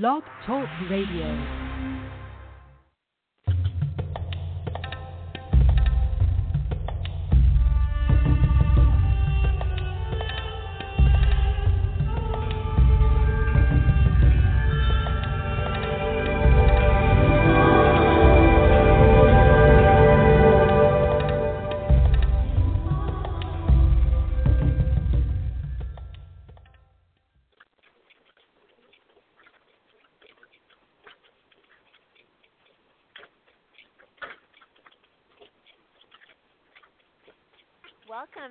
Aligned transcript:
Blog 0.00 0.24
Talk 0.44 0.68
Radio. 0.90 1.63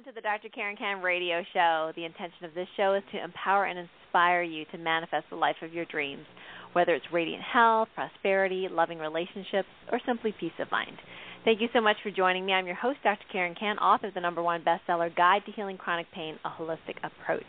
Welcome 0.03 0.15
to 0.15 0.21
the 0.21 0.27
Dr. 0.27 0.49
Karen 0.53 0.75
Kan 0.75 1.01
radio 1.01 1.43
show. 1.53 1.93
The 1.95 2.03
intention 2.03 2.43
of 2.43 2.53
this 2.53 2.67
show 2.75 2.93
is 2.93 3.03
to 3.13 3.23
empower 3.23 3.65
and 3.65 3.79
inspire 3.79 4.41
you 4.41 4.65
to 4.73 4.77
manifest 4.77 5.27
the 5.29 5.37
life 5.37 5.55
of 5.61 5.71
your 5.71 5.85
dreams, 5.85 6.25
whether 6.73 6.93
it's 6.93 7.05
radiant 7.13 7.41
health, 7.41 7.87
prosperity, 7.95 8.67
loving 8.69 8.99
relationships, 8.99 9.69
or 9.93 10.01
simply 10.05 10.35
peace 10.37 10.51
of 10.59 10.69
mind. 10.71 10.97
Thank 11.45 11.61
you 11.61 11.69
so 11.71 11.79
much 11.79 11.95
for 12.03 12.11
joining 12.11 12.45
me. 12.45 12.51
I'm 12.51 12.65
your 12.65 12.75
host, 12.75 12.97
Dr. 13.01 13.23
Karen 13.31 13.55
Kan, 13.55 13.77
author 13.77 14.07
of 14.07 14.13
the 14.13 14.19
number 14.19 14.43
one 14.43 14.61
bestseller, 14.61 15.15
Guide 15.15 15.43
to 15.45 15.53
Healing 15.53 15.77
Chronic 15.77 16.07
Pain, 16.13 16.37
A 16.43 16.49
Holistic 16.49 16.97
Approach. 17.01 17.43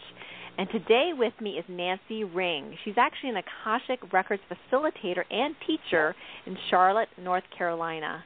And 0.56 0.68
today 0.70 1.10
with 1.12 1.34
me 1.40 1.52
is 1.52 1.64
Nancy 1.68 2.22
Ring. 2.22 2.76
She's 2.84 2.94
actually 2.96 3.30
an 3.30 3.38
Akashic 3.38 4.12
Records 4.12 4.42
facilitator 4.48 5.24
and 5.28 5.56
teacher 5.66 6.14
in 6.46 6.56
Charlotte, 6.70 7.08
North 7.20 7.44
Carolina 7.58 8.22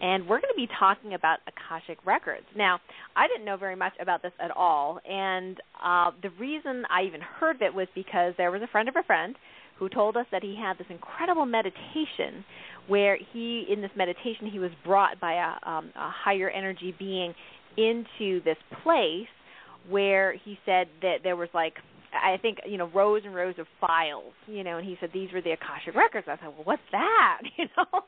and 0.00 0.22
we're 0.28 0.40
going 0.40 0.52
to 0.52 0.56
be 0.56 0.68
talking 0.78 1.14
about 1.14 1.38
Akashic 1.46 1.98
Records. 2.04 2.46
Now, 2.56 2.78
I 3.14 3.26
didn't 3.28 3.44
know 3.44 3.56
very 3.56 3.76
much 3.76 3.94
about 4.00 4.22
this 4.22 4.32
at 4.40 4.50
all, 4.50 5.00
and 5.08 5.58
uh, 5.82 6.10
the 6.22 6.30
reason 6.38 6.84
I 6.90 7.02
even 7.02 7.20
heard 7.20 7.56
of 7.56 7.62
it 7.62 7.74
was 7.74 7.88
because 7.94 8.34
there 8.36 8.50
was 8.50 8.62
a 8.62 8.66
friend 8.66 8.88
of 8.88 8.96
a 8.96 9.02
friend 9.02 9.36
who 9.78 9.88
told 9.88 10.16
us 10.16 10.26
that 10.32 10.42
he 10.42 10.56
had 10.56 10.78
this 10.78 10.86
incredible 10.90 11.46
meditation 11.46 12.44
where 12.86 13.18
he, 13.32 13.66
in 13.70 13.82
this 13.82 13.90
meditation, 13.96 14.46
he 14.50 14.58
was 14.58 14.70
brought 14.84 15.20
by 15.20 15.34
a, 15.34 15.68
um, 15.68 15.90
a 15.96 16.10
higher 16.10 16.48
energy 16.48 16.94
being 16.98 17.34
into 17.76 18.42
this 18.44 18.56
place 18.82 19.28
where 19.88 20.34
he 20.44 20.58
said 20.64 20.88
that 21.02 21.16
there 21.22 21.36
was 21.36 21.48
like 21.52 21.74
I 22.22 22.36
think 22.38 22.58
you 22.66 22.78
know 22.78 22.90
rows 22.94 23.22
and 23.24 23.34
rows 23.34 23.54
of 23.58 23.66
files, 23.80 24.32
you 24.46 24.64
know, 24.64 24.78
and 24.78 24.86
he 24.86 24.96
said 25.00 25.10
these 25.12 25.32
were 25.32 25.40
the 25.40 25.52
akashic 25.52 25.94
records. 25.94 26.26
I 26.28 26.36
thought, 26.36 26.54
well, 26.54 26.64
what's 26.64 26.82
that, 26.92 27.40
you 27.58 27.66
know? 27.76 28.00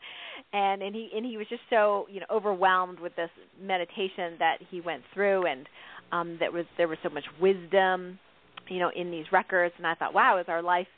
And 0.52 0.82
and 0.82 0.94
he 0.94 1.10
and 1.14 1.24
he 1.24 1.36
was 1.36 1.46
just 1.48 1.62
so 1.70 2.06
you 2.10 2.20
know 2.20 2.26
overwhelmed 2.30 3.00
with 3.00 3.14
this 3.16 3.30
meditation 3.60 4.34
that 4.38 4.58
he 4.70 4.80
went 4.80 5.02
through, 5.14 5.46
and 5.46 5.68
um 6.12 6.36
that 6.40 6.52
was 6.52 6.64
there 6.76 6.88
was 6.88 6.98
so 7.02 7.10
much 7.10 7.24
wisdom, 7.40 8.18
you 8.68 8.78
know, 8.78 8.90
in 8.94 9.10
these 9.10 9.26
records. 9.32 9.74
And 9.78 9.86
I 9.86 9.94
thought, 9.94 10.14
wow, 10.14 10.38
is 10.38 10.46
our 10.48 10.62
life, 10.62 10.88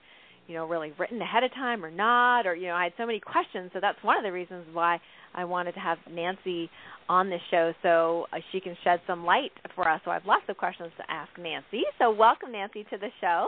you 0.50 0.56
know, 0.56 0.66
really 0.66 0.92
written 0.98 1.22
ahead 1.22 1.44
of 1.44 1.54
time 1.54 1.84
or 1.84 1.92
not? 1.92 2.44
Or 2.44 2.56
you 2.56 2.66
know, 2.66 2.74
I 2.74 2.82
had 2.84 2.92
so 2.98 3.06
many 3.06 3.20
questions. 3.20 3.70
So 3.72 3.78
that's 3.80 4.02
one 4.02 4.18
of 4.18 4.24
the 4.24 4.32
reasons 4.32 4.66
why 4.72 4.98
I 5.32 5.44
wanted 5.44 5.72
to 5.74 5.80
have 5.80 5.98
Nancy 6.10 6.68
on 7.08 7.30
this 7.30 7.40
show 7.52 7.72
so 7.84 8.26
uh, 8.32 8.38
she 8.50 8.60
can 8.60 8.76
shed 8.82 9.00
some 9.06 9.24
light 9.24 9.52
for 9.76 9.88
us. 9.88 10.00
So 10.04 10.10
I 10.10 10.14
have 10.14 10.26
lots 10.26 10.42
of 10.48 10.56
questions 10.56 10.90
to 10.98 11.04
ask 11.08 11.30
Nancy. 11.38 11.82
So 12.00 12.10
welcome, 12.10 12.50
Nancy, 12.50 12.82
to 12.90 12.98
the 12.98 13.10
show. 13.20 13.46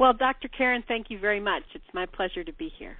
Well, 0.00 0.12
Dr. 0.12 0.48
Karen, 0.48 0.82
thank 0.88 1.06
you 1.08 1.20
very 1.20 1.38
much. 1.38 1.62
It's 1.72 1.84
my 1.94 2.06
pleasure 2.06 2.42
to 2.42 2.52
be 2.52 2.72
here. 2.78 2.96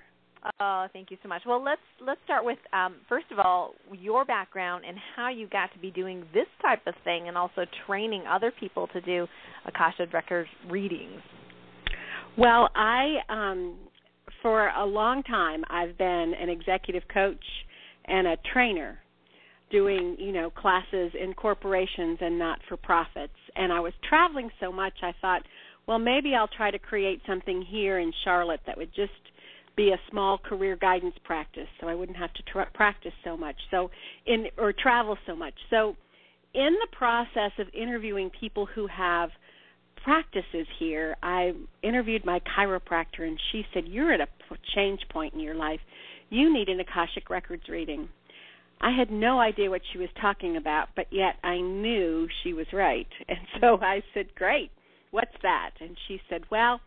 Oh, 0.61 0.87
thank 0.93 1.11
you 1.11 1.17
so 1.25 1.29
much. 1.29 1.43
Well, 1.45 1.63
let's 1.63 1.81
let's 2.05 2.21
start 2.25 2.45
with 2.45 2.59
um, 2.73 2.97
first 3.09 3.27
of 3.33 3.41
all 3.41 3.75
your 3.93 4.25
background 4.25 4.85
and 4.87 4.97
how 5.17 5.29
you 5.29 5.49
got 5.49 5.73
to 5.73 5.79
be 5.81 5.91
doing 5.91 6.25
this 6.33 6.47
type 6.61 6.87
of 6.87 6.95
thing, 7.03 7.27
and 7.27 7.37
also 7.37 7.65
training 7.87 8.25
other 8.31 8.53
people 8.61 8.87
to 8.89 9.01
do 9.01 9.27
Akasha 9.67 10.07
Records 10.13 10.49
readings. 10.69 11.21
Well, 12.37 12.69
I 12.75 13.17
um, 13.29 13.77
for 14.43 14.69
a 14.69 14.85
long 14.85 15.23
time 15.23 15.65
I've 15.69 15.97
been 15.99 16.33
an 16.41 16.49
executive 16.49 17.03
coach 17.13 17.45
and 18.07 18.27
a 18.27 18.37
trainer 18.53 18.99
doing 19.71 20.17
you 20.19 20.33
know 20.33 20.51
classes 20.51 21.13
in 21.21 21.35
corporations 21.35 22.19
and 22.21 22.39
not 22.39 22.59
for 22.69 22.77
profits. 22.77 23.33
And 23.57 23.73
i 23.73 23.81
was 23.81 23.93
traveling 24.09 24.51
so 24.61 24.73
much 24.73 24.95
i 25.03 25.13
thought 25.21 25.43
well 25.87 25.99
maybe 25.99 26.35
i'll 26.35 26.49
try 26.49 26.71
to 26.71 26.79
create 26.79 27.21
something 27.27 27.63
here 27.63 27.99
in 27.99 28.13
charlotte 28.25 28.61
that 28.67 28.77
would 28.77 28.95
just 28.95 29.13
be 29.77 29.91
a 29.91 30.01
small 30.11 30.37
career 30.39 30.77
guidance 30.77 31.15
practice 31.25 31.69
so 31.81 31.89
i 31.89 31.95
wouldn't 31.95 32.19
have 32.19 32.33
to 32.35 32.43
tra- 32.43 32.71
practice 32.75 33.13
so 33.25 33.37
much 33.37 33.57
so 33.71 33.91
in 34.27 34.47
or 34.59 34.73
travel 34.73 35.17
so 35.27 35.35
much. 35.35 35.55
So 35.71 35.97
in 36.55 36.75
the 36.81 36.97
process 36.97 37.53
of 37.59 37.67
interviewing 37.75 38.31
people 38.39 38.67
who 38.67 38.87
have 38.87 39.31
practices 40.05 40.67
here 40.79 41.17
i 41.23 41.53
interviewed 41.83 42.25
my 42.25 42.41
chiropractor 42.41 43.21
and 43.21 43.39
she 43.51 43.65
said 43.73 43.85
you're 43.87 44.13
at 44.13 44.21
a 44.21 44.29
change 44.75 45.01
point 45.11 45.35
in 45.35 45.41
your 45.41 45.55
life 45.55 45.81
you 46.31 46.53
need 46.53 46.69
an 46.69 46.81
akashic 46.81 47.31
records 47.31 47.65
reading 47.69 48.09
I 48.83 48.91
had 48.91 49.13
no 49.13 49.39
idea 49.39 49.71
what 49.71 49.83
she 49.93 49.99
was 49.99 50.09
talking 50.21 50.57
about, 50.57 50.89
but 50.97 51.07
yet 51.11 51.37
I 51.45 51.61
knew 51.61 52.27
she 52.43 52.53
was 52.53 52.67
right. 52.73 53.07
And 53.29 53.39
so 53.61 53.79
I 53.81 54.03
said, 54.13 54.35
Great, 54.35 54.73
what's 55.13 55.31
that? 55.43 55.71
And 55.81 55.97
she 56.09 56.21
said, 56.29 56.43
Well, 56.51 56.81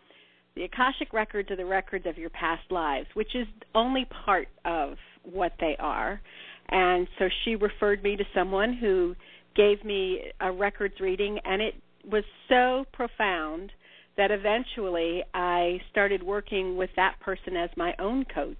the 0.55 0.63
Akashic 0.63 1.13
records 1.13 1.49
are 1.51 1.55
the 1.55 1.65
records 1.65 2.05
of 2.05 2.17
your 2.17 2.29
past 2.29 2.69
lives, 2.69 3.07
which 3.13 3.33
is 3.35 3.47
only 3.73 4.05
part 4.25 4.47
of 4.65 4.95
what 5.23 5.53
they 5.59 5.75
are. 5.79 6.21
And 6.69 7.07
so 7.17 7.29
she 7.43 7.55
referred 7.55 8.03
me 8.03 8.15
to 8.15 8.23
someone 8.33 8.73
who 8.73 9.15
gave 9.55 9.83
me 9.85 10.31
a 10.41 10.51
records 10.51 10.95
reading, 10.99 11.39
and 11.45 11.61
it 11.61 11.75
was 12.09 12.23
so 12.49 12.85
profound 12.93 13.71
that 14.17 14.31
eventually 14.31 15.23
I 15.33 15.79
started 15.91 16.23
working 16.23 16.77
with 16.77 16.89
that 16.95 17.19
person 17.19 17.55
as 17.55 17.69
my 17.75 17.93
own 17.99 18.25
coach 18.33 18.57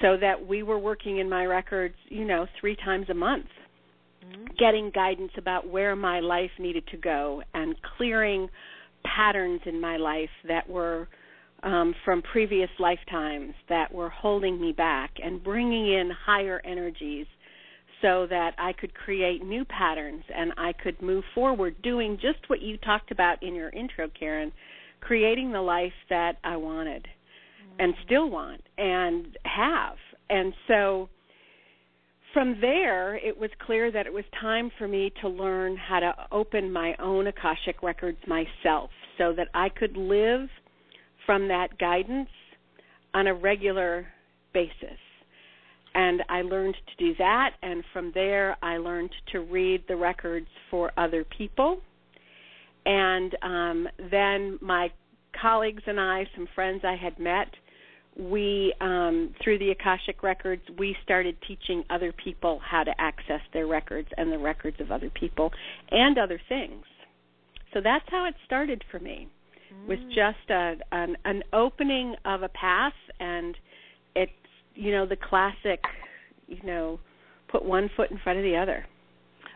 so 0.00 0.16
that 0.20 0.46
we 0.46 0.62
were 0.62 0.78
working 0.78 1.18
in 1.18 1.28
my 1.28 1.46
records, 1.46 1.94
you 2.08 2.24
know, 2.24 2.46
three 2.60 2.76
times 2.76 3.06
a 3.08 3.14
month, 3.14 3.46
mm-hmm. 4.24 4.44
getting 4.58 4.90
guidance 4.94 5.32
about 5.38 5.68
where 5.68 5.96
my 5.96 6.20
life 6.20 6.50
needed 6.58 6.86
to 6.88 6.96
go 6.96 7.42
and 7.54 7.74
clearing 7.96 8.48
patterns 9.04 9.60
in 9.64 9.80
my 9.80 9.96
life 9.96 10.30
that 10.46 10.68
were 10.68 11.08
um, 11.62 11.94
from 12.04 12.22
previous 12.22 12.70
lifetimes 12.78 13.54
that 13.68 13.94
were 13.94 14.10
holding 14.10 14.60
me 14.60 14.72
back 14.72 15.12
and 15.22 15.42
bringing 15.42 15.86
in 15.86 16.10
higher 16.26 16.60
energies 16.64 17.26
so 18.02 18.26
that 18.28 18.52
I 18.58 18.72
could 18.72 18.94
create 18.94 19.44
new 19.44 19.64
patterns 19.64 20.24
and 20.34 20.52
I 20.58 20.72
could 20.72 21.00
move 21.00 21.24
forward 21.34 21.76
doing 21.82 22.18
just 22.20 22.48
what 22.48 22.60
you 22.60 22.76
talked 22.76 23.10
about 23.10 23.42
in 23.42 23.54
your 23.54 23.70
intro, 23.70 24.08
Karen, 24.18 24.52
creating 25.00 25.52
the 25.52 25.60
life 25.60 25.92
that 26.10 26.32
I 26.44 26.56
wanted 26.56 27.06
and 27.78 27.94
mm-hmm. 27.94 28.02
still 28.04 28.28
want 28.28 28.60
and 28.76 29.38
have. 29.44 29.96
And 30.28 30.52
so 30.68 31.08
from 32.32 32.58
there, 32.60 33.16
it 33.16 33.38
was 33.38 33.50
clear 33.64 33.90
that 33.92 34.06
it 34.06 34.12
was 34.12 34.24
time 34.40 34.70
for 34.78 34.88
me 34.88 35.12
to 35.20 35.28
learn 35.28 35.76
how 35.76 36.00
to 36.00 36.12
open 36.30 36.72
my 36.72 36.94
own 36.98 37.26
Akashic 37.26 37.82
records 37.82 38.18
myself 38.26 38.90
so 39.18 39.32
that 39.36 39.48
I 39.54 39.68
could 39.68 39.96
live 39.96 40.48
from 41.26 41.48
that 41.48 41.78
guidance 41.78 42.30
on 43.14 43.26
a 43.26 43.34
regular 43.34 44.06
basis. 44.52 44.98
And 45.94 46.22
I 46.28 46.42
learned 46.42 46.74
to 46.74 47.04
do 47.04 47.14
that, 47.18 47.50
and 47.62 47.84
from 47.92 48.12
there, 48.14 48.56
I 48.62 48.78
learned 48.78 49.10
to 49.32 49.40
read 49.40 49.84
the 49.88 49.96
records 49.96 50.48
for 50.70 50.90
other 50.96 51.24
people. 51.24 51.80
And 52.86 53.36
um, 53.42 53.88
then 54.10 54.58
my 54.62 54.90
colleagues 55.40 55.82
and 55.86 56.00
I, 56.00 56.26
some 56.34 56.48
friends 56.54 56.82
I 56.84 56.96
had 56.96 57.18
met, 57.18 57.48
we 58.16 58.74
um, 58.80 59.34
through 59.42 59.58
the 59.58 59.70
akashic 59.70 60.22
records 60.22 60.62
we 60.78 60.94
started 61.02 61.36
teaching 61.46 61.82
other 61.88 62.12
people 62.12 62.60
how 62.62 62.84
to 62.84 62.92
access 62.98 63.40
their 63.52 63.66
records 63.66 64.08
and 64.16 64.30
the 64.30 64.38
records 64.38 64.76
of 64.80 64.90
other 64.90 65.10
people 65.10 65.50
and 65.90 66.18
other 66.18 66.40
things 66.48 66.84
so 67.72 67.80
that's 67.82 68.04
how 68.10 68.26
it 68.26 68.34
started 68.44 68.84
for 68.90 68.98
me 68.98 69.28
mm. 69.72 69.88
was 69.88 69.98
just 70.08 70.50
a, 70.50 70.74
an, 70.92 71.16
an 71.24 71.42
opening 71.54 72.14
of 72.26 72.42
a 72.42 72.48
path 72.50 72.92
and 73.18 73.56
it's 74.14 74.32
you 74.74 74.92
know 74.92 75.06
the 75.06 75.16
classic 75.16 75.80
you 76.46 76.62
know 76.64 76.98
put 77.50 77.64
one 77.64 77.90
foot 77.96 78.10
in 78.10 78.18
front 78.22 78.38
of 78.38 78.44
the 78.44 78.56
other 78.56 78.84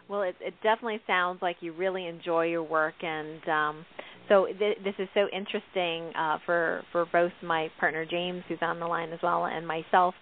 well 0.08 0.22
it, 0.22 0.36
it 0.40 0.54
definitely 0.62 1.00
sounds 1.06 1.40
like 1.42 1.56
you 1.60 1.72
really 1.72 2.06
enjoy 2.06 2.46
your 2.46 2.62
work 2.62 2.94
and 3.02 3.48
um 3.48 3.86
so 4.28 4.46
th- 4.46 4.78
this 4.84 4.94
is 4.98 5.08
so 5.14 5.28
interesting 5.32 6.12
uh, 6.16 6.38
for 6.44 6.82
for 6.92 7.06
both 7.12 7.32
my 7.42 7.68
partner 7.78 8.04
James, 8.04 8.42
who's 8.48 8.58
on 8.60 8.80
the 8.80 8.86
line 8.86 9.12
as 9.12 9.20
well, 9.22 9.46
and 9.46 9.66
myself. 9.66 10.14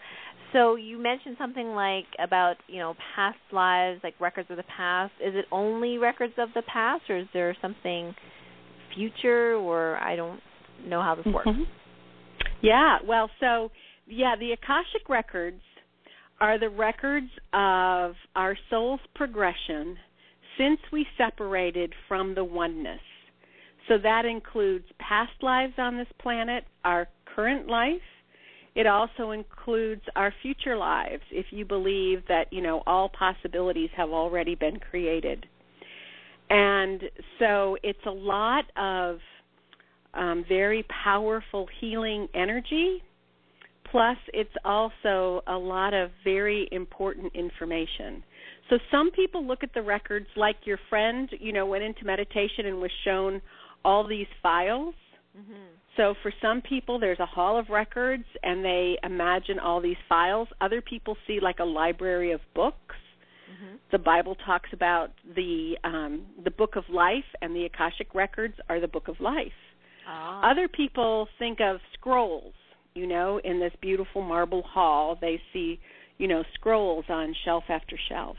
So 0.52 0.76
you 0.76 0.98
mentioned 0.98 1.36
something 1.38 1.68
like 1.68 2.04
about 2.22 2.56
you 2.66 2.78
know 2.78 2.94
past 3.14 3.38
lives, 3.52 4.00
like 4.04 4.14
records 4.20 4.50
of 4.50 4.56
the 4.56 4.64
past. 4.76 5.12
Is 5.24 5.34
it 5.34 5.46
only 5.50 5.98
records 5.98 6.34
of 6.38 6.50
the 6.54 6.62
past, 6.62 7.02
or 7.08 7.18
is 7.18 7.26
there 7.32 7.56
something 7.62 8.14
future, 8.94 9.54
or 9.54 9.96
I 9.96 10.16
don't 10.16 10.40
know 10.86 11.02
how 11.02 11.14
this 11.14 11.26
works? 11.32 11.48
Mm-hmm. 11.48 11.62
Yeah, 12.62 12.98
well, 13.06 13.30
so 13.40 13.70
yeah, 14.06 14.34
the 14.38 14.52
Akashic 14.52 15.08
records 15.08 15.62
are 16.40 16.58
the 16.58 16.68
records 16.68 17.30
of 17.52 18.14
our 18.34 18.56
soul's 18.70 19.00
progression 19.14 19.96
since 20.58 20.80
we 20.92 21.06
separated 21.16 21.92
from 22.08 22.34
the 22.34 22.44
oneness. 22.44 23.00
So 23.88 23.98
that 24.02 24.24
includes 24.24 24.84
past 24.98 25.32
lives 25.42 25.74
on 25.78 25.96
this 25.96 26.08
planet, 26.20 26.64
our 26.84 27.06
current 27.34 27.68
life. 27.68 28.00
It 28.74 28.86
also 28.86 29.30
includes 29.30 30.02
our 30.16 30.32
future 30.42 30.76
lives 30.76 31.22
if 31.30 31.46
you 31.50 31.64
believe 31.64 32.22
that, 32.28 32.52
you 32.52 32.60
know, 32.60 32.82
all 32.86 33.08
possibilities 33.08 33.90
have 33.96 34.10
already 34.10 34.54
been 34.54 34.80
created. 34.80 35.46
And 36.50 37.02
so 37.38 37.76
it's 37.82 38.04
a 38.06 38.10
lot 38.10 38.64
of 38.76 39.18
um, 40.14 40.44
very 40.48 40.84
powerful 41.04 41.68
healing 41.80 42.28
energy. 42.34 43.02
Plus, 43.94 44.16
it's 44.32 44.50
also 44.64 45.40
a 45.46 45.56
lot 45.56 45.94
of 45.94 46.10
very 46.24 46.68
important 46.72 47.32
information. 47.32 48.24
So, 48.68 48.76
some 48.90 49.12
people 49.12 49.46
look 49.46 49.62
at 49.62 49.72
the 49.72 49.82
records 49.82 50.26
like 50.34 50.56
your 50.64 50.80
friend, 50.90 51.28
you 51.38 51.52
know, 51.52 51.64
went 51.64 51.84
into 51.84 52.04
meditation 52.04 52.66
and 52.66 52.80
was 52.80 52.90
shown 53.04 53.40
all 53.84 54.04
these 54.04 54.26
files. 54.42 54.96
Mm-hmm. 55.38 55.52
So 55.96 56.14
for 56.24 56.32
some 56.42 56.60
people, 56.60 56.98
there's 56.98 57.20
a 57.20 57.26
hall 57.26 57.56
of 57.56 57.68
records, 57.68 58.24
and 58.42 58.64
they 58.64 58.98
imagine 59.04 59.60
all 59.60 59.80
these 59.80 59.96
files. 60.08 60.48
Other 60.60 60.80
people 60.80 61.16
see 61.24 61.38
like 61.40 61.60
a 61.60 61.64
library 61.64 62.32
of 62.32 62.40
books. 62.52 62.96
Mm-hmm. 63.48 63.76
The 63.92 63.98
Bible 63.98 64.36
talks 64.44 64.70
about 64.72 65.10
the 65.36 65.76
um, 65.84 66.26
the 66.42 66.50
book 66.50 66.74
of 66.74 66.82
life, 66.92 67.30
and 67.40 67.54
the 67.54 67.66
Akashic 67.66 68.12
records 68.12 68.54
are 68.68 68.80
the 68.80 68.88
book 68.88 69.06
of 69.06 69.20
life. 69.20 69.52
Ah. 70.08 70.50
Other 70.50 70.66
people 70.66 71.28
think 71.38 71.60
of 71.60 71.78
scrolls. 71.96 72.54
You 72.96 73.08
know, 73.08 73.40
in 73.42 73.58
this 73.58 73.72
beautiful 73.82 74.22
marble 74.22 74.62
hall, 74.62 75.18
they 75.20 75.42
see 75.52 75.80
you 76.18 76.28
know 76.28 76.44
scrolls 76.54 77.04
on 77.08 77.34
shelf 77.44 77.64
after 77.68 77.98
shelf. 78.08 78.36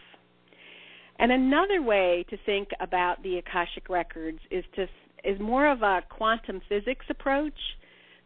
And 1.20 1.30
another 1.30 1.82
way 1.82 2.26
to 2.30 2.38
think 2.46 2.70
about 2.80 3.22
the 3.22 3.38
Akashic 3.38 3.90
records 3.90 4.40
is 4.50 4.64
to 4.78 4.88
is 5.26 5.38
more 5.42 5.70
of 5.70 5.82
a 5.82 6.04
quantum 6.10 6.62
physics 6.70 7.06
approach. 7.10 7.60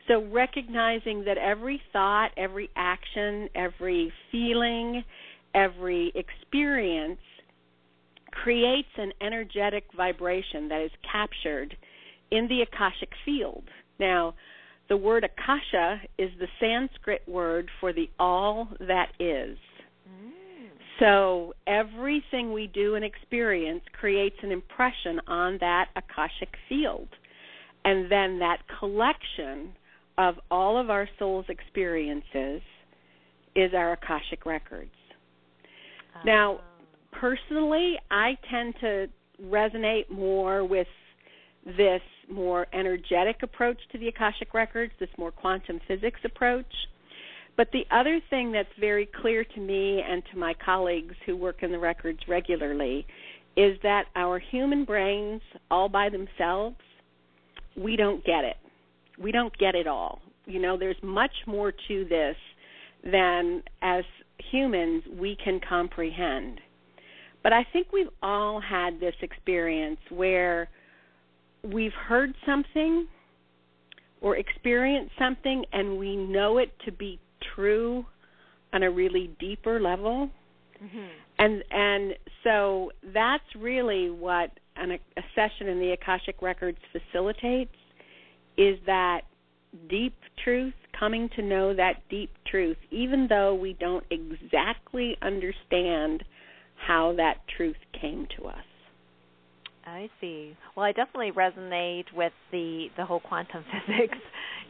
So 0.07 0.23
recognizing 0.25 1.23
that 1.25 1.39
every 1.39 1.81
thought, 1.91 2.29
every 2.37 2.69
action, 2.75 3.49
every 3.55 4.13
feeling, 4.31 5.03
every 5.55 6.13
experience 6.13 7.21
creates 8.29 8.89
an 8.97 9.13
energetic 9.19 9.85
vibration 9.97 10.67
that 10.69 10.81
is 10.81 10.91
captured 11.11 11.75
in 12.29 12.47
the 12.47 12.61
Akashic 12.61 13.09
field. 13.25 13.63
Now, 13.99 14.35
the 14.89 14.97
word 14.97 15.23
Akasha 15.23 16.01
is 16.17 16.31
the 16.39 16.47
Sanskrit 16.59 17.21
word 17.27 17.69
for 17.79 17.93
the 17.93 18.09
all 18.19 18.67
that 18.79 19.11
is. 19.19 19.57
Mm. 20.09 20.31
So 20.99 21.53
everything 21.67 22.51
we 22.51 22.67
do 22.67 22.95
and 22.95 23.05
experience 23.05 23.83
creates 23.99 24.35
an 24.41 24.51
impression 24.51 25.21
on 25.27 25.57
that 25.61 25.89
Akashic 25.95 26.55
field. 26.67 27.07
And 27.85 28.11
then 28.11 28.39
that 28.39 28.57
collection 28.79 29.73
of 30.17 30.35
all 30.51 30.77
of 30.79 30.89
our 30.89 31.07
soul's 31.17 31.45
experiences 31.49 32.61
is 33.55 33.71
our 33.75 33.93
Akashic 33.93 34.45
records. 34.45 34.91
Oh. 36.15 36.19
Now, 36.25 36.59
ah. 36.59 36.83
personally, 37.11 37.95
I 38.09 38.37
tend 38.49 38.73
to 38.81 39.07
resonate 39.45 40.09
more 40.09 40.65
with 40.65 40.87
this 41.77 42.01
more 42.29 42.67
energetic 42.73 43.37
approach 43.43 43.77
to 43.91 43.97
the 43.97 44.07
Akashic 44.07 44.53
records, 44.53 44.93
this 44.99 45.09
more 45.17 45.31
quantum 45.31 45.79
physics 45.87 46.19
approach. 46.23 46.71
But 47.57 47.69
the 47.73 47.83
other 47.91 48.21
thing 48.29 48.51
that's 48.51 48.69
very 48.79 49.05
clear 49.21 49.43
to 49.43 49.59
me 49.59 50.01
and 50.07 50.23
to 50.31 50.37
my 50.37 50.53
colleagues 50.63 51.15
who 51.25 51.35
work 51.35 51.63
in 51.63 51.71
the 51.71 51.79
records 51.79 52.19
regularly 52.27 53.05
is 53.57 53.77
that 53.83 54.05
our 54.15 54.39
human 54.39 54.85
brains, 54.85 55.41
all 55.69 55.89
by 55.89 56.07
themselves, 56.09 56.77
we 57.75 57.95
don't 57.95 58.23
get 58.23 58.45
it. 58.45 58.55
We 59.21 59.31
don't 59.31 59.55
get 59.57 59.75
it 59.75 59.87
all. 59.87 60.21
You 60.45 60.61
know, 60.61 60.77
there's 60.77 60.95
much 61.03 61.33
more 61.45 61.73
to 61.89 62.05
this 62.05 62.37
than 63.03 63.63
as 63.81 64.03
humans 64.51 65.03
we 65.19 65.37
can 65.43 65.59
comprehend. 65.67 66.61
But 67.43 67.53
I 67.53 67.65
think 67.71 67.87
we've 67.91 68.07
all 68.21 68.61
had 68.61 68.99
this 68.99 69.15
experience 69.21 69.99
where 70.09 70.69
we've 71.63 71.93
heard 71.93 72.33
something 72.45 73.07
or 74.21 74.37
experienced 74.37 75.13
something 75.17 75.63
and 75.71 75.97
we 75.97 76.15
know 76.15 76.57
it 76.57 76.71
to 76.85 76.91
be 76.91 77.19
true 77.55 78.05
on 78.73 78.83
a 78.83 78.91
really 78.91 79.31
deeper 79.39 79.79
level. 79.79 80.29
Mm-hmm. 80.83 81.07
And 81.39 81.63
and 81.71 82.13
so 82.43 82.91
that's 83.13 83.43
really 83.57 84.09
what 84.09 84.51
an, 84.75 84.91
a 84.91 85.21
session 85.35 85.67
in 85.67 85.79
the 85.79 85.91
Akashic 85.91 86.41
Records 86.41 86.77
facilitates 86.91 87.75
is 88.57 88.77
that 88.85 89.21
deep 89.89 90.15
truth, 90.43 90.73
coming 90.97 91.29
to 91.35 91.41
know 91.41 91.73
that 91.73 92.01
deep 92.09 92.31
truth, 92.49 92.77
even 92.91 93.27
though 93.29 93.53
we 93.53 93.73
don't 93.79 94.03
exactly 94.09 95.15
understand 95.21 96.23
how 96.75 97.13
that 97.17 97.35
truth 97.55 97.77
came 97.99 98.27
to 98.37 98.45
us. 98.45 98.63
I 99.89 100.09
see. 100.21 100.55
Well, 100.75 100.85
I 100.85 100.91
definitely 100.91 101.31
resonate 101.31 102.05
with 102.15 102.33
the 102.51 102.87
the 102.97 103.05
whole 103.05 103.19
quantum 103.19 103.63
physics, 103.87 104.17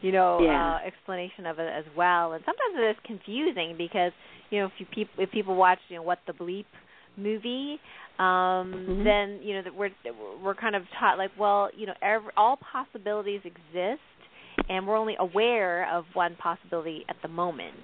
you 0.02 0.12
know, 0.12 0.40
yeah. 0.42 0.76
uh, 0.76 0.86
explanation 0.86 1.46
of 1.46 1.58
it 1.58 1.68
as 1.68 1.84
well. 1.96 2.32
And 2.32 2.42
sometimes 2.44 2.74
it 2.76 2.90
is 2.90 2.96
confusing 3.04 3.74
because 3.76 4.12
you 4.50 4.60
know 4.60 4.66
if 4.66 4.72
you 4.78 4.86
peop- 4.86 5.18
if 5.18 5.30
people 5.30 5.54
watch 5.54 5.78
you 5.88 5.96
know 5.96 6.02
what 6.02 6.18
the 6.26 6.32
bleep 6.32 6.66
movie, 7.16 7.78
um, 8.18 8.72
mm-hmm. 8.72 9.04
then 9.04 9.40
you 9.42 9.54
know 9.54 9.62
that 9.62 9.74
we're 9.74 9.90
we're 10.42 10.54
kind 10.54 10.74
of 10.74 10.82
taught 10.98 11.18
like 11.18 11.30
well 11.38 11.70
you 11.76 11.86
know 11.86 11.94
every, 12.02 12.30
all 12.36 12.58
possibilities 12.72 13.40
exist, 13.44 14.00
and 14.68 14.86
we're 14.86 14.96
only 14.96 15.16
aware 15.18 15.92
of 15.94 16.04
one 16.14 16.36
possibility 16.36 17.04
at 17.08 17.16
the 17.22 17.28
moment. 17.28 17.76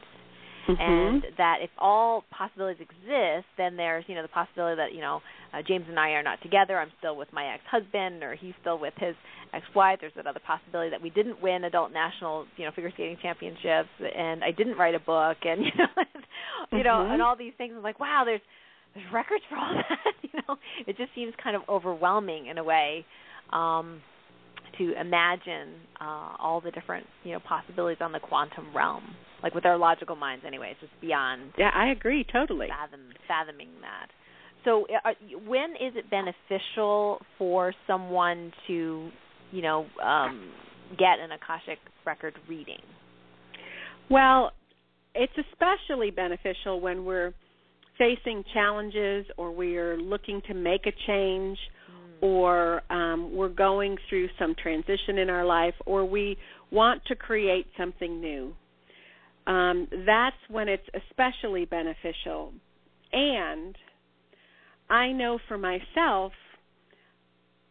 Mm-hmm. 0.68 0.82
and 0.82 1.22
that 1.38 1.58
if 1.62 1.70
all 1.78 2.24
possibilities 2.36 2.80
exist, 2.80 3.46
then 3.56 3.76
there's 3.76 4.04
you 4.08 4.16
know 4.16 4.22
the 4.22 4.28
possibility 4.28 4.76
that 4.76 4.92
you 4.92 5.00
know 5.00 5.20
uh, 5.54 5.58
James 5.66 5.84
and 5.88 5.98
I 5.98 6.10
are 6.10 6.22
not 6.22 6.42
together. 6.42 6.78
I'm 6.78 6.90
still 6.98 7.16
with 7.16 7.28
my 7.32 7.54
ex-husband, 7.54 8.24
or 8.24 8.34
he's 8.34 8.54
still 8.60 8.78
with 8.78 8.94
his 8.98 9.14
ex-wife. 9.54 9.98
There's 10.00 10.12
that 10.16 10.26
other 10.26 10.40
possibility 10.44 10.90
that 10.90 11.00
we 11.00 11.10
didn't 11.10 11.40
win 11.40 11.62
adult 11.64 11.92
national 11.92 12.46
you 12.56 12.64
know 12.64 12.72
figure 12.74 12.90
skating 12.92 13.16
championships, 13.22 13.90
and 14.00 14.42
I 14.42 14.50
didn't 14.50 14.76
write 14.76 14.96
a 14.96 15.00
book, 15.00 15.36
and 15.44 15.60
you 15.64 15.70
know 15.78 16.02
you 16.78 16.82
know 16.82 17.06
and 17.12 17.22
all 17.22 17.36
these 17.36 17.52
things. 17.56 17.72
I'm 17.76 17.82
like, 17.84 18.00
wow, 18.00 18.22
there's 18.24 18.40
there's 18.94 19.06
records 19.12 19.44
for 19.48 19.56
all 19.56 19.72
that. 19.88 20.14
you 20.22 20.40
know, 20.48 20.56
it 20.86 20.96
just 20.96 21.14
seems 21.14 21.32
kind 21.42 21.54
of 21.54 21.62
overwhelming 21.68 22.46
in 22.46 22.58
a 22.58 22.64
way. 22.64 23.04
Um, 23.52 24.00
to 24.78 25.00
imagine 25.00 25.74
uh, 26.00 26.36
all 26.38 26.60
the 26.60 26.70
different 26.70 27.06
you 27.24 27.32
know 27.32 27.40
possibilities 27.40 27.98
on 28.00 28.12
the 28.12 28.20
quantum 28.20 28.74
realm, 28.74 29.04
like 29.42 29.54
with 29.54 29.66
our 29.66 29.76
logical 29.76 30.16
minds. 30.16 30.44
Anyway, 30.46 30.70
it's 30.72 30.80
just 30.80 31.00
beyond 31.00 31.52
Yeah, 31.58 31.70
I 31.74 31.90
agree 31.90 32.24
totally. 32.30 32.68
fathom 32.68 33.00
fathoming 33.26 33.68
that. 33.80 34.08
So, 34.64 34.84
uh, 35.04 35.12
when 35.46 35.70
is 35.72 35.94
it 35.94 36.10
beneficial 36.10 37.20
for 37.38 37.72
someone 37.86 38.52
to, 38.66 39.10
you 39.52 39.62
know, 39.62 39.86
um, 40.02 40.50
get 40.98 41.20
an 41.20 41.30
akashic 41.30 41.78
record 42.04 42.34
reading? 42.48 42.80
Well, 44.10 44.50
it's 45.14 45.32
especially 45.52 46.10
beneficial 46.10 46.80
when 46.80 47.04
we're 47.04 47.32
facing 47.96 48.44
challenges 48.52 49.26
or 49.36 49.52
we're 49.52 49.96
looking 49.98 50.42
to 50.48 50.54
make 50.54 50.86
a 50.86 50.92
change 51.06 51.58
or 52.20 52.82
um, 52.92 53.34
we're 53.34 53.48
going 53.48 53.96
through 54.08 54.28
some 54.38 54.54
transition 54.60 55.18
in 55.18 55.30
our 55.30 55.44
life 55.44 55.74
or 55.84 56.04
we 56.04 56.36
want 56.70 57.04
to 57.06 57.14
create 57.14 57.66
something 57.78 58.20
new. 58.20 58.54
Um, 59.46 59.86
that's 60.04 60.36
when 60.50 60.68
it's 60.68 60.86
especially 61.08 61.66
beneficial. 61.66 62.52
And 63.12 63.76
I 64.90 65.12
know 65.12 65.38
for 65.46 65.58
myself, 65.58 66.32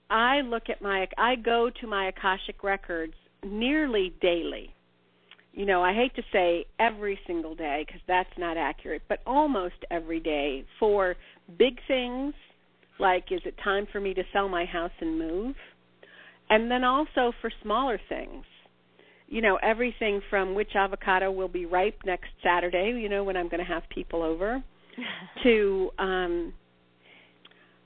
I 0.10 0.42
look 0.42 0.64
at 0.70 0.82
my, 0.82 1.08
I 1.18 1.36
go 1.36 1.70
to 1.82 1.88
my 1.88 2.08
Akashic 2.08 2.64
records 2.64 3.14
nearly 3.44 4.14
daily. 4.22 4.74
You 5.54 5.66
know, 5.66 5.82
I 5.82 5.94
hate 5.94 6.16
to 6.16 6.24
say 6.32 6.66
every 6.80 7.18
single 7.26 7.56
day 7.56 7.86
because 7.86 8.02
that's 8.08 8.30
not 8.38 8.58
accurate, 8.58 9.04
but 9.08 9.20
almost 9.26 9.76
every 9.90 10.20
day 10.20 10.66
for 10.80 11.16
big 11.58 11.80
things 11.88 12.34
like 13.00 13.26
is 13.32 13.42
it 13.46 13.56
time 13.64 13.88
for 13.92 14.00
me 14.00 14.14
to 14.14 14.24
sell 14.32 14.48
my 14.48 14.66
house 14.66 14.92
and 15.00 15.18
move? 15.18 15.56
And 16.50 16.70
then 16.70 16.84
also 16.84 17.32
for 17.42 17.52
smaller 17.64 18.00
things. 18.10 18.46
You 19.28 19.42
know, 19.42 19.58
everything 19.64 20.22
from 20.30 20.54
which 20.54 20.76
avocado 20.76 21.32
will 21.32 21.48
be 21.48 21.66
ripe 21.66 21.98
next 22.06 22.30
Saturday, 22.44 22.96
you 23.02 23.10
know, 23.10 23.24
when 23.24 23.36
I'm 23.36 23.50
going 23.50 23.66
to 23.66 23.72
have 23.72 23.84
people 23.90 24.22
over, 24.22 24.64
to 25.44 25.90
um 25.98 26.54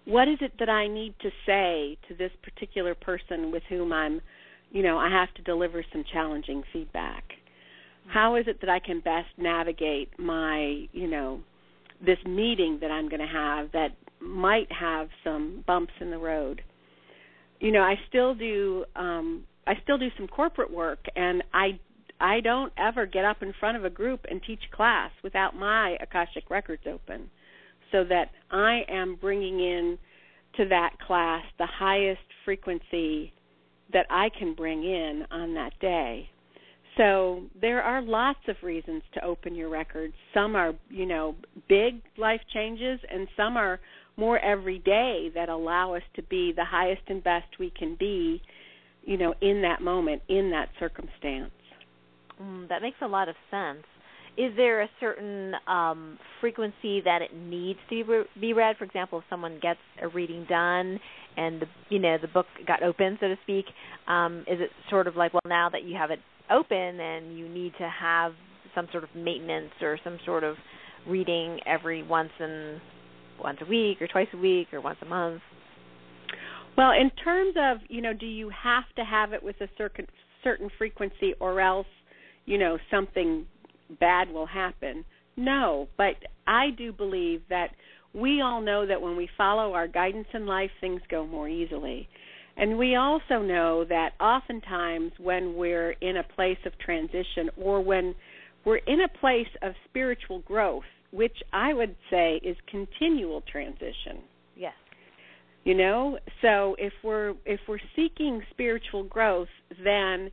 what 0.05 0.27
is 0.27 0.37
it 0.41 0.53
that 0.57 0.69
I 0.69 0.87
need 0.87 1.13
to 1.21 1.29
say 1.45 1.97
to 2.07 2.15
this 2.15 2.31
particular 2.41 2.95
person 2.95 3.51
with 3.51 3.61
whom 3.69 3.93
I'm, 3.93 4.21
you 4.71 4.81
know, 4.81 4.97
I 4.97 5.09
have 5.09 5.31
to 5.35 5.43
deliver 5.43 5.85
some 5.91 6.03
challenging 6.11 6.63
feedback. 6.73 7.23
How 8.07 8.35
is 8.35 8.45
it 8.47 8.59
that 8.61 8.71
I 8.71 8.79
can 8.79 9.01
best 9.01 9.27
navigate 9.37 10.17
my, 10.17 10.87
you 10.93 11.07
know, 11.07 11.41
this 12.03 12.17
meeting 12.25 12.79
that 12.81 12.89
I'm 12.89 13.07
going 13.07 13.19
to 13.19 13.27
have 13.27 13.71
that 13.73 13.89
might 14.21 14.71
have 14.71 15.09
some 15.23 15.63
bumps 15.65 15.93
in 15.99 16.11
the 16.11 16.17
road? 16.17 16.61
You 17.59 17.71
know, 17.71 17.81
I 17.81 17.95
still 18.07 18.35
do 18.35 18.85
um 18.95 19.43
I 19.67 19.73
still 19.83 19.97
do 19.97 20.09
some 20.17 20.27
corporate 20.27 20.71
work 20.71 20.99
and 21.15 21.43
I 21.53 21.79
I 22.19 22.41
don't 22.41 22.73
ever 22.77 23.05
get 23.05 23.25
up 23.25 23.41
in 23.41 23.53
front 23.59 23.77
of 23.77 23.85
a 23.85 23.89
group 23.89 24.25
and 24.29 24.41
teach 24.45 24.61
class 24.71 25.11
without 25.23 25.55
my 25.55 25.97
Akashic 26.01 26.49
records 26.49 26.83
open 26.85 27.29
so 27.91 28.03
that 28.03 28.31
I 28.51 28.81
am 28.89 29.15
bringing 29.19 29.59
in 29.59 29.97
to 30.57 30.65
that 30.67 30.91
class 31.05 31.43
the 31.57 31.67
highest 31.67 32.21
frequency 32.45 33.33
that 33.93 34.05
I 34.09 34.29
can 34.37 34.53
bring 34.53 34.83
in 34.83 35.25
on 35.31 35.53
that 35.55 35.73
day. 35.79 36.29
So 36.97 37.43
there 37.59 37.81
are 37.81 38.01
lots 38.01 38.39
of 38.47 38.57
reasons 38.61 39.03
to 39.13 39.23
open 39.23 39.55
your 39.55 39.69
records. 39.69 40.13
Some 40.33 40.55
are, 40.55 40.73
you 40.89 41.05
know, 41.05 41.35
big 41.69 42.01
life 42.17 42.41
changes 42.53 42.99
and 43.09 43.27
some 43.37 43.55
are 43.55 43.79
more 44.19 44.37
every 44.37 44.79
day 44.79 45.29
that 45.33 45.49
allow 45.49 45.95
us 45.95 46.03
to 46.15 46.23
be 46.23 46.53
the 46.55 46.65
highest 46.65 47.01
and 47.07 47.23
best 47.23 47.47
we 47.59 47.71
can 47.77 47.95
be, 47.99 48.41
you 49.03 49.17
know, 49.17 49.33
in 49.41 49.61
that 49.61 49.81
moment, 49.81 50.21
in 50.27 50.51
that 50.51 50.69
circumstance. 50.79 51.51
Mm, 52.41 52.69
that 52.69 52.81
makes 52.81 52.97
a 53.01 53.07
lot 53.07 53.29
of 53.29 53.35
sense. 53.49 53.83
Is 54.37 54.53
there 54.55 54.81
a 54.81 54.89
certain 54.99 55.53
um, 55.67 56.17
frequency 56.39 57.01
that 57.01 57.21
it 57.21 57.35
needs 57.35 57.79
to 57.89 58.25
be 58.39 58.53
read? 58.53 58.77
For 58.77 58.85
example, 58.85 59.19
if 59.19 59.25
someone 59.29 59.59
gets 59.61 59.79
a 60.01 60.07
reading 60.07 60.45
done 60.47 60.99
and 61.35 61.61
the 61.61 61.65
you 61.89 61.99
know 61.99 62.17
the 62.21 62.27
book 62.27 62.45
got 62.65 62.81
open, 62.83 63.17
so 63.19 63.27
to 63.27 63.35
speak, 63.43 63.65
um, 64.07 64.45
is 64.47 64.61
it 64.61 64.69
sort 64.89 65.07
of 65.07 65.15
like 65.17 65.33
well 65.33 65.41
now 65.45 65.69
that 65.69 65.83
you 65.83 65.97
have 65.97 66.11
it 66.11 66.19
open 66.49 66.77
and 66.77 67.37
you 67.37 67.49
need 67.49 67.73
to 67.79 67.89
have 67.89 68.31
some 68.75 68.87
sort 68.91 69.03
of 69.03 69.09
maintenance 69.13 69.71
or 69.81 69.99
some 70.03 70.17
sort 70.25 70.43
of 70.43 70.55
reading 71.07 71.59
every 71.65 72.03
once 72.03 72.31
in 72.39 72.79
once 73.41 73.59
a 73.61 73.69
week 73.69 74.01
or 74.01 74.07
twice 74.07 74.27
a 74.33 74.37
week 74.37 74.67
or 74.73 74.81
once 74.81 74.97
a 75.01 75.05
month? 75.05 75.41
Well, 76.77 76.91
in 76.91 77.09
terms 77.23 77.55
of, 77.57 77.77
you 77.89 78.01
know, 78.01 78.13
do 78.13 78.25
you 78.25 78.49
have 78.49 78.85
to 78.95 79.03
have 79.03 79.33
it 79.33 79.43
with 79.43 79.59
a 79.61 79.67
certain 79.77 80.05
certain 80.43 80.69
frequency 80.77 81.33
or 81.39 81.59
else, 81.59 81.87
you 82.45 82.57
know, 82.57 82.77
something 82.89 83.45
bad 83.99 84.31
will 84.31 84.45
happen? 84.45 85.03
No, 85.35 85.87
but 85.97 86.15
I 86.47 86.69
do 86.77 86.91
believe 86.93 87.41
that 87.49 87.69
we 88.13 88.41
all 88.41 88.61
know 88.61 88.85
that 88.85 89.01
when 89.01 89.15
we 89.15 89.29
follow 89.37 89.73
our 89.73 89.87
guidance 89.87 90.27
in 90.33 90.45
life, 90.45 90.71
things 90.81 91.01
go 91.09 91.25
more 91.25 91.47
easily. 91.47 92.07
And 92.57 92.77
we 92.77 92.95
also 92.95 93.41
know 93.41 93.85
that 93.85 94.11
oftentimes 94.19 95.13
when 95.17 95.55
we're 95.55 95.91
in 96.01 96.17
a 96.17 96.23
place 96.23 96.57
of 96.65 96.77
transition 96.79 97.49
or 97.55 97.81
when 97.81 98.15
we're 98.65 98.77
in 98.77 99.01
a 99.01 99.19
place 99.19 99.47
of 99.61 99.73
spiritual 99.87 100.39
growth, 100.39 100.83
which 101.11 101.35
I 101.53 101.73
would 101.73 101.95
say 102.09 102.39
is 102.43 102.55
continual 102.67 103.41
transition. 103.51 104.23
Yes. 104.55 104.73
You 105.63 105.75
know, 105.75 106.17
so 106.41 106.75
if 106.79 106.93
we're 107.03 107.33
if 107.45 107.59
we're 107.67 107.79
seeking 107.95 108.41
spiritual 108.51 109.03
growth, 109.03 109.49
then 109.83 110.31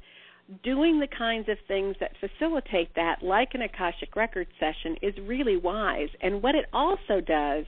doing 0.63 1.01
the 1.01 1.09
kinds 1.09 1.49
of 1.49 1.57
things 1.67 1.97
that 2.01 2.13
facilitate 2.21 2.95
that, 2.95 3.23
like 3.23 3.51
an 3.55 3.63
Akashic 3.63 4.15
Record 4.15 4.47
session, 4.61 4.97
is 5.03 5.15
really 5.27 5.57
wise. 5.57 6.09
And 6.21 6.43
what 6.43 6.55
it 6.55 6.67
also 6.73 7.21
does 7.21 7.65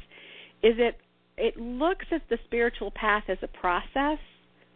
is 0.62 0.74
it 0.78 0.96
it 1.36 1.56
looks 1.56 2.06
at 2.12 2.22
the 2.28 2.38
spiritual 2.44 2.90
path 2.92 3.24
as 3.28 3.38
a 3.42 3.48
process, 3.48 4.18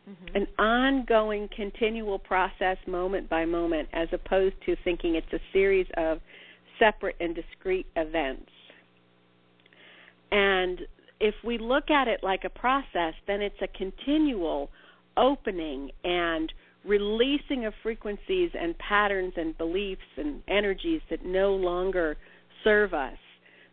mm-hmm. 0.09 0.37
an 0.37 0.47
ongoing, 0.59 1.49
continual 1.55 2.19
process, 2.19 2.77
moment 2.87 3.29
by 3.29 3.45
moment, 3.45 3.89
as 3.93 4.09
opposed 4.13 4.55
to 4.67 4.77
thinking 4.85 5.17
it's 5.17 5.33
a 5.33 5.41
series 5.53 5.87
of 5.97 6.19
separate 6.83 7.17
and 7.21 7.35
discrete 7.35 7.87
events. 7.97 8.51
And 10.31 10.81
if 11.21 11.35
we 11.45 11.59
look 11.59 11.91
at 11.91 12.09
it 12.09 12.21
like 12.23 12.45
a 12.45 12.51
process, 12.51 13.15
then 13.27 13.43
it's 13.43 13.61
a 13.63 13.69
continual 13.79 14.71
opening 15.17 15.91
and 16.03 16.53
releasing 16.85 17.65
of 17.65 17.73
frequencies 17.83 18.51
and 18.59 18.77
patterns 18.79 19.35
and 19.37 19.57
beliefs 19.57 20.01
and 20.17 20.43
energies 20.49 21.01
that 21.11 21.25
no 21.25 21.53
longer 21.55 22.17
serve 22.65 22.93
us 22.93 23.19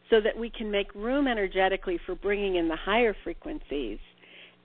so 0.10 0.20
that 0.22 0.38
we 0.38 0.50
can 0.50 0.70
make 0.70 0.94
room 0.94 1.28
energetically 1.28 2.00
for 2.06 2.16
bringing 2.16 2.56
in 2.56 2.68
the 2.68 2.75
higher 2.75 3.16
frequencies 3.24 4.00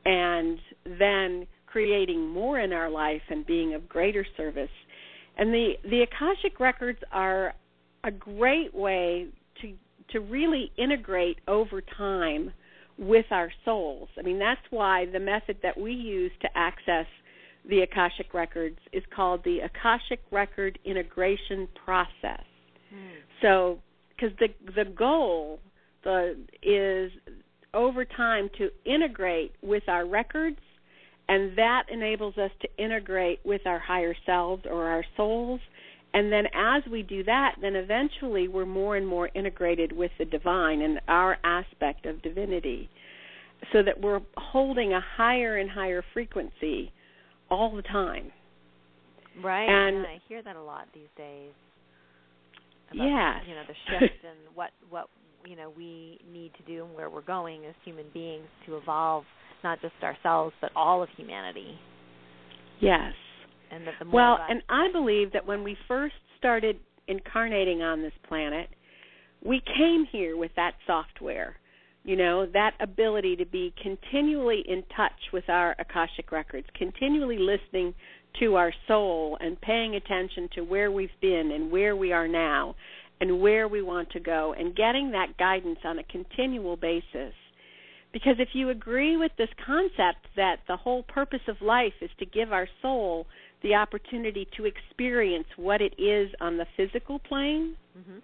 and 0.05 0.59
then 0.99 1.47
creating 1.67 2.29
more 2.29 2.61
in 2.61 2.73
our 2.73 2.91
life 2.91 3.23
and 3.31 3.47
being 3.47 3.75
of 3.75 3.89
greater 3.89 4.27
service. 4.37 4.71
And 5.37 5.53
the 5.53 5.73
the 5.85 6.03
Akashic 6.03 6.61
records 6.61 6.99
are 7.11 7.55
a 8.05 8.11
great 8.11 8.75
way 8.75 9.29
to 9.63 9.73
to 10.11 10.21
really 10.21 10.71
integrate 10.77 11.39
over 11.49 11.81
time 11.81 12.53
with 12.99 13.27
our 13.31 13.51
souls. 13.65 14.09
I 14.19 14.23
mean 14.23 14.39
that's 14.39 14.61
why 14.71 15.07
the 15.07 15.21
method 15.21 15.59
that 15.63 15.79
we 15.79 15.93
use 15.93 16.33
to 16.43 16.49
access 16.55 17.07
the 17.69 17.81
Akashic 17.81 18.35
records 18.35 18.79
is 18.93 19.03
called 19.15 19.43
the 19.45 19.61
Akashic 19.61 20.21
record 20.31 20.79
integration 20.85 21.67
process. 21.85 22.45
Mm. 22.95 23.11
So, 23.41 23.79
because 24.11 24.37
the 24.39 24.49
the 24.75 24.91
goal 24.91 25.61
the 26.03 26.37
is 26.63 27.11
over 27.73 28.05
time 28.05 28.51
to 28.59 28.71
integrate 28.85 29.53
with 29.63 29.83
our 29.89 30.07
records, 30.07 30.61
and 31.29 31.57
that 31.57 31.85
enables 31.91 32.37
us 32.37 32.51
to 32.61 32.69
integrate 32.83 33.41
with 33.45 33.63
our 33.67 33.79
higher 33.79 34.15
selves 34.27 34.65
or 34.71 34.85
our 34.85 35.05
souls. 35.17 35.61
And 36.15 36.33
then, 36.33 36.45
as 36.55 36.85
we 36.91 37.03
do 37.03 37.25
that, 37.25 37.57
then 37.61 37.75
eventually 37.75 38.47
we're 38.47 38.65
more 38.65 38.97
and 38.97 39.07
more 39.07 39.29
integrated 39.35 39.91
with 39.91 40.13
the 40.17 40.25
divine 40.25 40.81
and 40.81 41.01
our 41.09 41.37
aspect 41.43 42.07
of 42.07 42.23
divinity, 42.23 42.89
so 43.73 43.83
that 43.83 44.01
we're 44.01 44.21
holding 44.37 44.93
a 44.93 45.01
higher 45.17 45.57
and 45.57 45.69
higher 45.69 46.05
frequency 46.13 46.93
all 47.51 47.75
the 47.75 47.83
time. 47.83 48.31
Right. 49.43 49.69
And 49.69 50.07
I 50.07 50.21
hear 50.29 50.41
that 50.43 50.55
a 50.55 50.63
lot 50.63 50.87
these 50.95 51.09
days. 51.17 51.51
About, 52.93 53.05
yes. 53.05 53.45
You 53.49 53.55
know, 53.57 53.63
the 53.67 53.75
shift 53.99 54.25
and 54.25 54.39
what 54.55 54.71
what 54.91 55.09
you 55.45 55.57
know 55.57 55.73
we 55.77 56.21
need 56.33 56.53
to 56.55 56.63
do 56.63 56.85
and 56.85 56.95
where 56.95 57.11
we're 57.11 57.23
going 57.23 57.67
as 57.67 57.75
human 57.85 58.07
beings 58.15 58.47
to 58.67 58.77
evolve 58.77 59.25
not 59.65 59.81
just 59.81 59.95
ourselves 60.03 60.55
but 60.61 60.71
all 60.77 61.03
of 61.03 61.09
humanity. 61.17 61.77
Yes. 62.81 63.13
And 63.75 63.87
that 63.87 63.95
the 64.01 64.11
well, 64.11 64.39
and 64.49 64.63
I 64.69 64.93
believe 64.93 65.33
that 65.33 65.47
when 65.47 65.65
we 65.65 65.77
first 65.89 66.15
started 66.39 66.79
incarnating 67.09 67.83
on 67.83 68.03
this 68.03 68.13
planet, 68.29 68.69
we 69.45 69.61
came 69.77 70.07
here 70.11 70.37
with 70.37 70.53
that 70.57 70.75
software 70.87 71.57
you 72.05 72.17
know 72.17 72.47
that 72.53 72.73
ability 72.81 73.35
to 73.37 73.47
be 73.47 73.73
continually 73.83 74.63
in 74.69 74.83
touch 74.95 75.33
with 75.33 75.49
our 75.49 75.75
akashic 75.79 76.31
records 76.31 76.67
continually 76.77 77.39
listening 77.39 77.95
to 78.39 78.57
our 78.57 78.73
soul 78.87 79.39
and 79.41 79.61
paying 79.61 79.95
attention 79.95 80.49
to 80.55 80.63
where 80.63 80.91
we've 80.91 81.09
been 81.21 81.51
and 81.53 81.71
where 81.71 81.97
we 81.97 82.13
are 82.13 82.29
now 82.29 82.75
and 83.21 83.41
where 83.41 83.69
we 83.69 83.81
want 83.81 84.11
to 84.11 84.21
go 84.21 84.55
and 84.59 84.77
getting 84.77 85.13
that 85.13 85.37
guidance 85.39 85.79
on 85.85 85.99
a 85.99 86.05
continual 86.05 86.77
basis. 86.77 87.33
Because 88.13 88.37
if 88.39 88.49
you 88.53 88.71
agree 88.71 89.17
with 89.17 89.33
this 89.39 89.49
concept 89.65 90.27
that 90.37 90.57
the 90.69 90.77
whole 90.77 91.05
purpose 91.05 91.41
of 91.49 91.57
life 91.61 91.93
is 92.01 92.11
to 92.19 92.27
give 92.27 92.53
our 92.53 92.69
soul 92.83 93.27
the 93.65 93.75
opportunity 93.75 94.47
to 94.57 94.65
experience 94.65 95.49
what 95.57 95.81
it 95.81 95.95
is 95.99 96.31
on 96.41 96.57
the 96.57 96.67
physical 96.77 97.19
plane 97.19 97.77
mm-hmm 97.99 98.19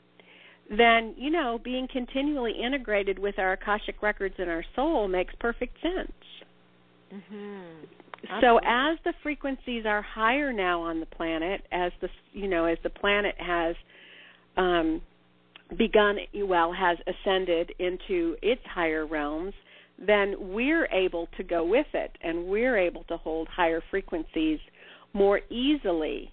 then 0.71 1.15
you 1.19 1.31
know 1.31 1.61
being 1.63 1.89
continually 1.93 2.53
integrated 2.65 3.19
with 3.19 3.39
our 3.39 3.53
akashic 3.53 4.03
records 4.03 4.37
and 4.39 4.49
our 4.49 4.65
soul 4.77 5.09
makes 5.09 5.35
perfect 5.41 5.77
sense. 5.83 6.13
Mm-hmm. 7.13 7.85
So 8.41 8.59
as 8.59 8.99
the 9.05 9.13
frequencies 9.23 9.85
are 9.87 10.03
higher 10.03 10.53
now 10.53 10.83
on 10.83 11.01
the 11.01 11.07
planet, 11.07 11.63
as 11.73 11.91
the 12.01 12.09
you 12.33 12.47
know 12.47 12.67
as 12.67 12.79
the 12.85 12.91
planet 12.91 13.35
has 13.39 13.75
um, 14.57 15.03
begun 15.77 16.19
well 16.45 16.73
has 16.73 16.99
ascended 17.07 17.73
into 17.81 18.37
its 18.41 18.63
higher 18.65 19.07
realms, 19.07 19.55
then 19.99 20.37
we're 20.39 20.87
able 20.87 21.29
to 21.37 21.43
go 21.43 21.65
with 21.65 21.87
it, 21.95 22.17
and 22.23 22.47
we're 22.47 22.79
able 22.79 23.03
to 23.05 23.17
hold 23.17 23.49
higher 23.49 23.83
frequencies 23.91 24.61
more 25.13 25.41
easily 25.51 26.33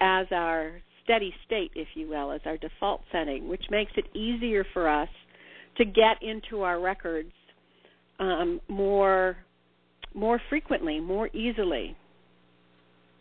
as 0.00 0.26
our 0.30 0.80
steady 1.04 1.34
state, 1.46 1.70
if 1.74 1.88
you 1.94 2.08
will, 2.08 2.30
as 2.32 2.40
our 2.44 2.56
default 2.56 3.02
setting, 3.10 3.48
which 3.48 3.64
makes 3.70 3.92
it 3.96 4.04
easier 4.16 4.64
for 4.72 4.88
us 4.88 5.08
to 5.76 5.84
get 5.84 6.22
into 6.22 6.62
our 6.62 6.80
records 6.80 7.32
um, 8.18 8.60
more 8.68 9.36
more 10.14 10.40
frequently, 10.50 11.00
more 11.00 11.28
easily. 11.28 11.96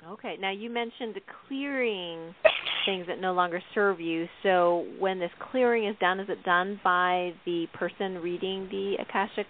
Okay. 0.05 0.35
Now 0.39 0.51
you 0.51 0.69
mentioned 0.69 1.15
the 1.15 1.21
clearing 1.47 2.33
things 2.85 3.05
that 3.07 3.21
no 3.21 3.33
longer 3.33 3.61
serve 3.73 3.99
you. 3.99 4.27
So 4.43 4.85
when 4.99 5.19
this 5.19 5.29
clearing 5.51 5.87
is 5.87 5.95
done, 5.99 6.19
is 6.19 6.27
it 6.29 6.43
done 6.43 6.79
by 6.83 7.33
the 7.45 7.67
person 7.73 8.15
reading 8.15 8.67
the 8.71 8.95
Akashic 8.99 9.45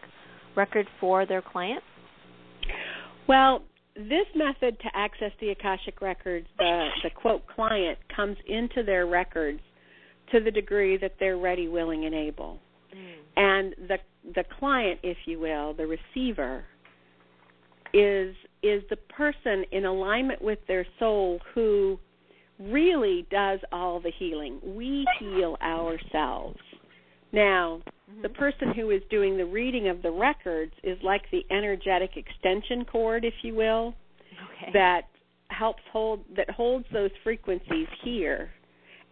record 0.55 0.87
for 0.99 1.25
their 1.25 1.41
client? 1.41 1.81
Well, 3.27 3.63
this 3.95 4.25
method 4.35 4.79
to 4.79 4.89
access 4.93 5.31
the 5.39 5.49
Akashic 5.49 6.01
records, 6.01 6.47
the 6.57 6.87
the 7.03 7.09
quote 7.09 7.45
client 7.47 7.97
comes 8.15 8.37
into 8.47 8.83
their 8.83 9.05
records 9.05 9.59
to 10.31 10.39
the 10.39 10.51
degree 10.51 10.97
that 10.97 11.15
they're 11.19 11.37
ready, 11.37 11.67
willing, 11.67 12.05
and 12.05 12.15
able. 12.15 12.59
Mm. 12.95 13.13
And 13.37 13.75
the 13.87 13.97
the 14.35 14.43
client, 14.59 14.99
if 15.03 15.17
you 15.25 15.39
will, 15.39 15.73
the 15.73 15.87
receiver, 15.87 16.63
is 17.93 18.35
is 18.63 18.83
the 18.89 18.97
person 19.09 19.65
in 19.71 19.85
alignment 19.85 20.41
with 20.41 20.59
their 20.67 20.85
soul 20.99 21.39
who 21.53 21.99
really 22.59 23.25
does 23.31 23.59
all 23.71 23.99
the 23.99 24.11
healing. 24.17 24.59
We 24.63 25.05
heal 25.19 25.57
ourselves. 25.61 26.59
Now, 27.31 27.81
Mm-hmm. 28.11 28.23
the 28.23 28.29
person 28.29 28.73
who 28.75 28.89
is 28.89 29.01
doing 29.09 29.37
the 29.37 29.45
reading 29.45 29.87
of 29.87 30.01
the 30.01 30.11
records 30.11 30.73
is 30.83 30.97
like 31.01 31.21
the 31.31 31.45
energetic 31.49 32.11
extension 32.17 32.83
cord, 32.83 33.23
if 33.23 33.33
you 33.41 33.55
will, 33.55 33.93
Okay. 34.57 34.71
that 34.73 35.03
helps 35.49 35.81
hold 35.91 36.23
that 36.35 36.49
holds 36.49 36.85
those 36.91 37.11
frequencies 37.23 37.87
here 38.03 38.49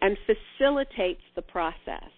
and 0.02 0.16
facilitates 0.26 1.22
the 1.34 1.42
process. 1.42 2.10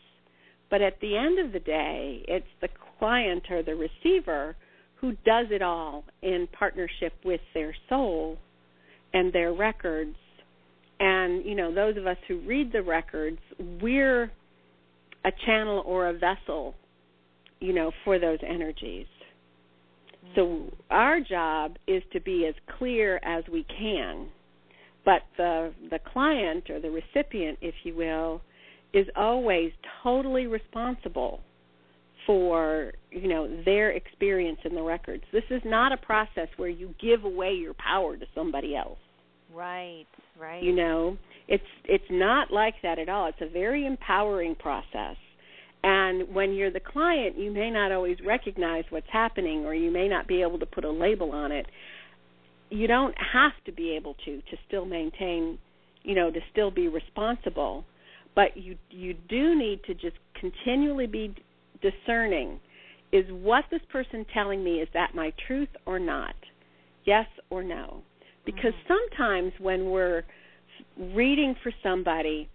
But 0.71 0.83
at 0.83 0.99
the 1.01 1.17
end 1.17 1.39
of 1.39 1.53
the 1.53 1.61
day, 1.61 2.25
it's 2.29 2.47
the 2.61 2.69
client 2.99 3.45
or 3.51 3.63
the 3.63 3.75
receiver 3.75 4.57
who 4.97 5.13
does 5.25 5.47
it 5.51 5.63
all 5.63 6.05
in 6.23 6.49
partnership 6.53 7.13
with 7.25 7.41
their 7.55 7.75
soul 7.89 8.39
and 9.13 9.33
their 9.33 9.53
records. 9.53 10.17
And, 11.01 11.45
you 11.45 11.57
know, 11.57 11.75
those 11.75 11.97
of 11.97 12.07
us 12.07 12.17
who 12.29 12.39
read 12.41 12.73
the 12.73 12.83
records, 12.83 13.39
we're 13.81 14.31
a 15.25 15.31
channel 15.47 15.83
or 15.87 16.09
a 16.09 16.13
vessel, 16.13 16.75
you 17.61 17.73
know, 17.73 17.93
for 18.05 18.19
those 18.19 18.39
energies. 18.47 19.07
So 20.35 20.73
our 20.91 21.21
job 21.21 21.77
is 21.87 22.03
to 22.13 22.21
be 22.21 22.47
as 22.47 22.55
clear 22.79 23.21
as 23.25 23.45
we 23.53 23.65
can. 23.65 24.29
But 25.05 25.23
the 25.37 25.73
the 25.91 25.99
client 26.13 26.71
or 26.71 26.81
the 26.81 26.91
recipient, 26.91 27.59
if 27.61 27.75
you 27.83 27.95
will, 27.95 28.41
is 28.95 29.07
always 29.17 29.73
totally 30.03 30.47
responsible 30.47 31.41
for, 32.25 32.93
you 33.11 33.29
know, 33.29 33.63
their 33.65 33.91
experience 33.91 34.59
in 34.65 34.75
the 34.77 34.83
records. 34.83 35.25
This 35.33 35.43
is 35.51 35.61
not 35.65 35.91
a 35.91 35.97
process 35.97 36.47
where 36.57 36.69
you 36.69 36.95
give 37.01 37.25
away 37.25 37.53
your 37.53 37.75
power 37.75 38.17
to 38.17 38.27
somebody 38.33 38.77
else. 38.77 38.99
Right, 39.53 40.07
right. 40.41 40.63
You 40.63 40.73
know, 40.73 41.19
it's 41.53 41.63
it's 41.85 42.11
not 42.11 42.51
like 42.51 42.75
that 42.83 42.99
at 42.99 43.11
all. 43.11 43.27
It's 43.27 43.43
a 43.43 43.53
very 43.53 43.87
empowering 43.87 44.55
process. 44.55 45.17
And 45.85 46.35
when 46.35 46.55
you're 46.55 46.71
the 46.71 46.81
client, 46.81 47.37
you 47.37 47.53
may 47.53 47.71
not 47.71 47.93
always 47.93 48.17
recognize 48.25 48.85
what's 48.89 49.07
happening 49.13 49.67
or 49.67 49.75
you 49.75 49.91
may 49.91 50.09
not 50.09 50.27
be 50.27 50.41
able 50.41 50.59
to 50.61 50.67
put 50.67 50.85
a 50.85 50.91
label 50.91 51.31
on 51.33 51.53
it. 51.53 51.67
You 52.71 52.87
don't 52.87 53.15
have 53.19 53.53
to 53.67 53.73
be 53.73 53.95
able 53.97 54.17
to 54.25 54.39
to 54.39 54.57
still 54.67 54.87
maintain, 54.87 55.59
you 56.03 56.15
know, 56.15 56.31
to 56.31 56.41
still 56.51 56.71
be 56.71 56.89
responsible, 56.89 57.85
but 58.35 58.57
you 58.57 58.77
you 58.89 59.13
do 59.29 59.55
need 59.55 59.85
to 59.85 59.93
just 59.93 60.17
continually 60.41 61.07
be 61.07 61.35
discerning 61.83 62.61
is 63.13 63.27
what 63.29 63.67
this 63.71 63.83
person 63.91 64.25
telling 64.33 64.65
me 64.65 64.77
is 64.77 64.89
that 64.95 65.15
my 65.15 65.35
truth 65.47 65.69
or 65.85 65.99
not? 65.99 66.35
Yes 67.05 67.27
or 67.51 67.63
no? 67.63 68.01
Because 68.47 68.73
mm-hmm. 68.73 68.95
sometimes 68.95 69.53
when 69.61 69.91
we're 69.91 70.23
reading 70.97 71.55
for 71.63 71.73
somebody, 71.83 72.49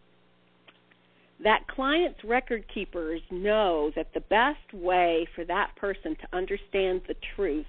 that 1.44 1.68
client's 1.68 2.24
record 2.24 2.66
keepers 2.74 3.22
know 3.32 3.92
that 3.96 4.14
the 4.14 4.22
best 4.22 4.74
way 4.74 5.28
for 5.36 5.46
that 5.46 5.72
person 5.76 6.16
to 6.16 6.36
understand 6.36 7.02
the 7.08 7.16
truth 7.36 7.66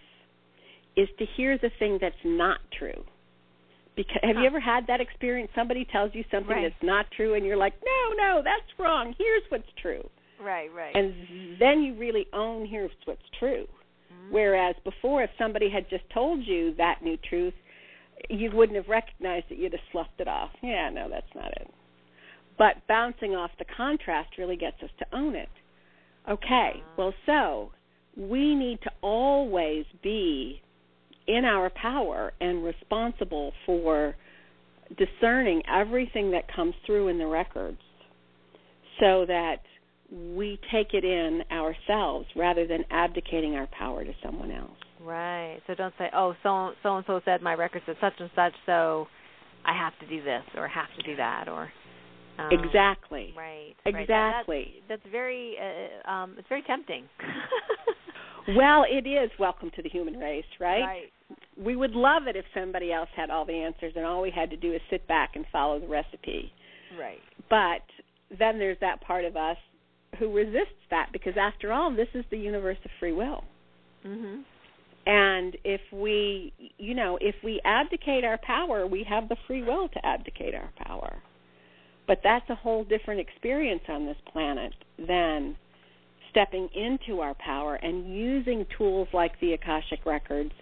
is 0.96 1.08
to 1.18 1.26
hear 1.36 1.58
the 1.58 1.70
thing 1.78 1.98
that's 2.00 2.14
not 2.24 2.60
true. 2.78 3.04
Because 3.94 4.20
have 4.22 4.36
you 4.36 4.46
ever 4.46 4.60
had 4.60 4.86
that 4.86 5.00
experience? 5.00 5.50
Somebody 5.54 5.84
tells 5.84 6.14
you 6.14 6.24
something 6.30 6.54
Right. 6.54 6.70
that's 6.70 6.82
not 6.82 7.10
true, 7.10 7.34
and 7.34 7.44
you're 7.44 7.56
like, 7.56 7.74
"No, 7.84 8.14
no, 8.14 8.42
that's 8.42 8.78
wrong. 8.78 9.12
Here's 9.18 9.42
what's 9.50 9.70
true." 9.72 10.08
Right, 10.38 10.72
right. 10.72 10.94
And 10.94 11.58
then 11.58 11.82
you 11.82 11.94
really 11.94 12.28
own 12.32 12.64
here's 12.64 12.92
what's 13.06 13.28
true. 13.40 13.66
Mhm. 14.12 14.30
Whereas 14.30 14.76
before, 14.84 15.24
if 15.24 15.30
somebody 15.36 15.68
had 15.68 15.88
just 15.90 16.08
told 16.10 16.46
you 16.46 16.74
that 16.74 17.02
new 17.02 17.16
truth, 17.16 17.54
you 18.28 18.50
wouldn't 18.52 18.76
have 18.76 18.88
recognized 18.88 19.46
it. 19.50 19.58
You'd 19.58 19.72
have 19.72 19.80
sloughed 19.92 20.20
it 20.20 20.28
off. 20.28 20.50
Yeah, 20.62 20.90
no, 20.90 21.08
that's 21.08 21.34
not 21.34 21.52
it. 21.52 21.68
But 22.56 22.86
bouncing 22.88 23.34
off 23.34 23.50
the 23.58 23.64
contrast 23.76 24.30
really 24.38 24.56
gets 24.56 24.82
us 24.82 24.90
to 24.98 25.16
own 25.16 25.34
it. 25.36 25.48
Okay, 26.28 26.82
well, 26.96 27.14
so 27.24 27.70
we 28.16 28.54
need 28.54 28.80
to 28.82 28.90
always 29.00 29.86
be 30.02 30.60
in 31.26 31.44
our 31.44 31.70
power 31.70 32.32
and 32.40 32.64
responsible 32.64 33.52
for 33.64 34.16
discerning 34.96 35.62
everything 35.72 36.30
that 36.32 36.52
comes 36.54 36.74
through 36.84 37.08
in 37.08 37.18
the 37.18 37.26
records 37.26 37.78
so 38.98 39.24
that 39.26 39.58
we 40.10 40.58
take 40.72 40.94
it 40.94 41.04
in 41.04 41.42
ourselves 41.52 42.26
rather 42.34 42.66
than 42.66 42.84
abdicating 42.90 43.54
our 43.54 43.68
power 43.68 44.04
to 44.04 44.12
someone 44.22 44.50
else. 44.50 44.70
Right. 45.00 45.60
So 45.66 45.74
don't 45.74 45.94
say, 45.98 46.08
"Oh, 46.14 46.34
so 46.42 46.72
so 46.82 46.96
and 46.96 47.04
so 47.06 47.20
said 47.24 47.42
my 47.42 47.54
record 47.54 47.82
said 47.86 47.96
such 48.00 48.14
and 48.18 48.30
such, 48.34 48.52
so 48.66 49.06
I 49.64 49.76
have 49.76 49.92
to 50.00 50.06
do 50.06 50.22
this 50.22 50.42
or 50.56 50.68
have 50.68 50.88
to 50.96 51.02
do 51.02 51.16
that 51.16 51.48
or." 51.48 51.70
Um, 52.38 52.50
exactly. 52.52 53.34
Right. 53.36 53.74
right. 53.84 53.94
That- 53.94 54.00
Exactly. 54.02 54.82
that's, 54.88 55.02
that's 55.02 55.12
very. 55.12 55.56
Uh, 55.58 56.10
um, 56.10 56.34
it's 56.38 56.48
very 56.48 56.62
tempting. 56.62 57.04
Well, 58.56 58.84
it 58.88 59.06
is 59.06 59.30
welcome 59.38 59.70
to 59.76 59.82
the 59.82 59.90
human 59.90 60.18
race, 60.18 60.44
right? 60.58 60.80
Right. 60.80 61.12
We 61.62 61.76
would 61.76 61.90
love 61.90 62.22
it 62.26 62.34
if 62.36 62.46
somebody 62.54 62.92
else 62.92 63.10
had 63.14 63.28
all 63.30 63.44
the 63.44 63.52
answers 63.52 63.92
and 63.94 64.06
all 64.06 64.22
we 64.22 64.30
had 64.30 64.48
to 64.50 64.56
do 64.56 64.72
is 64.72 64.80
sit 64.88 65.06
back 65.06 65.32
and 65.34 65.44
follow 65.52 65.78
the 65.78 65.86
recipe. 65.86 66.50
Right. 66.98 67.18
But 67.50 67.82
then 68.38 68.58
there's 68.58 68.78
that 68.80 69.02
part 69.02 69.26
of 69.26 69.36
us 69.36 69.58
who 70.18 70.32
resists 70.32 70.80
that 70.90 71.08
because 71.12 71.34
after 71.38 71.72
all, 71.72 71.94
this 71.94 72.08
is 72.14 72.24
the 72.30 72.38
universe 72.38 72.78
of 72.86 72.90
free 72.98 73.12
will. 73.12 73.44
Mhm. 74.06 74.44
And 75.08 75.56
if 75.64 75.80
we, 75.90 76.52
you 76.76 76.94
know, 76.94 77.16
if 77.22 77.34
we 77.42 77.62
abdicate 77.64 78.24
our 78.24 78.38
power, 78.46 78.86
we 78.86 79.06
have 79.08 79.30
the 79.30 79.36
free 79.46 79.62
will 79.62 79.88
to 79.88 80.06
abdicate 80.06 80.54
our 80.54 80.70
power. 80.84 81.16
But 82.06 82.20
that's 82.22 82.48
a 82.50 82.54
whole 82.54 82.84
different 82.84 83.18
experience 83.18 83.80
on 83.88 84.04
this 84.04 84.18
planet 84.30 84.74
than 84.98 85.56
stepping 86.30 86.68
into 86.74 87.20
our 87.20 87.34
power 87.34 87.76
and 87.76 88.14
using 88.14 88.66
tools 88.76 89.08
like 89.14 89.32
the 89.40 89.54
Akashic 89.54 90.04
Records 90.04 90.52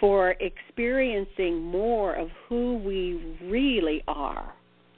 for 0.00 0.34
experiencing 0.40 1.60
more 1.60 2.14
of 2.14 2.28
who 2.48 2.78
we 2.78 3.36
really 3.44 4.02
are 4.08 4.54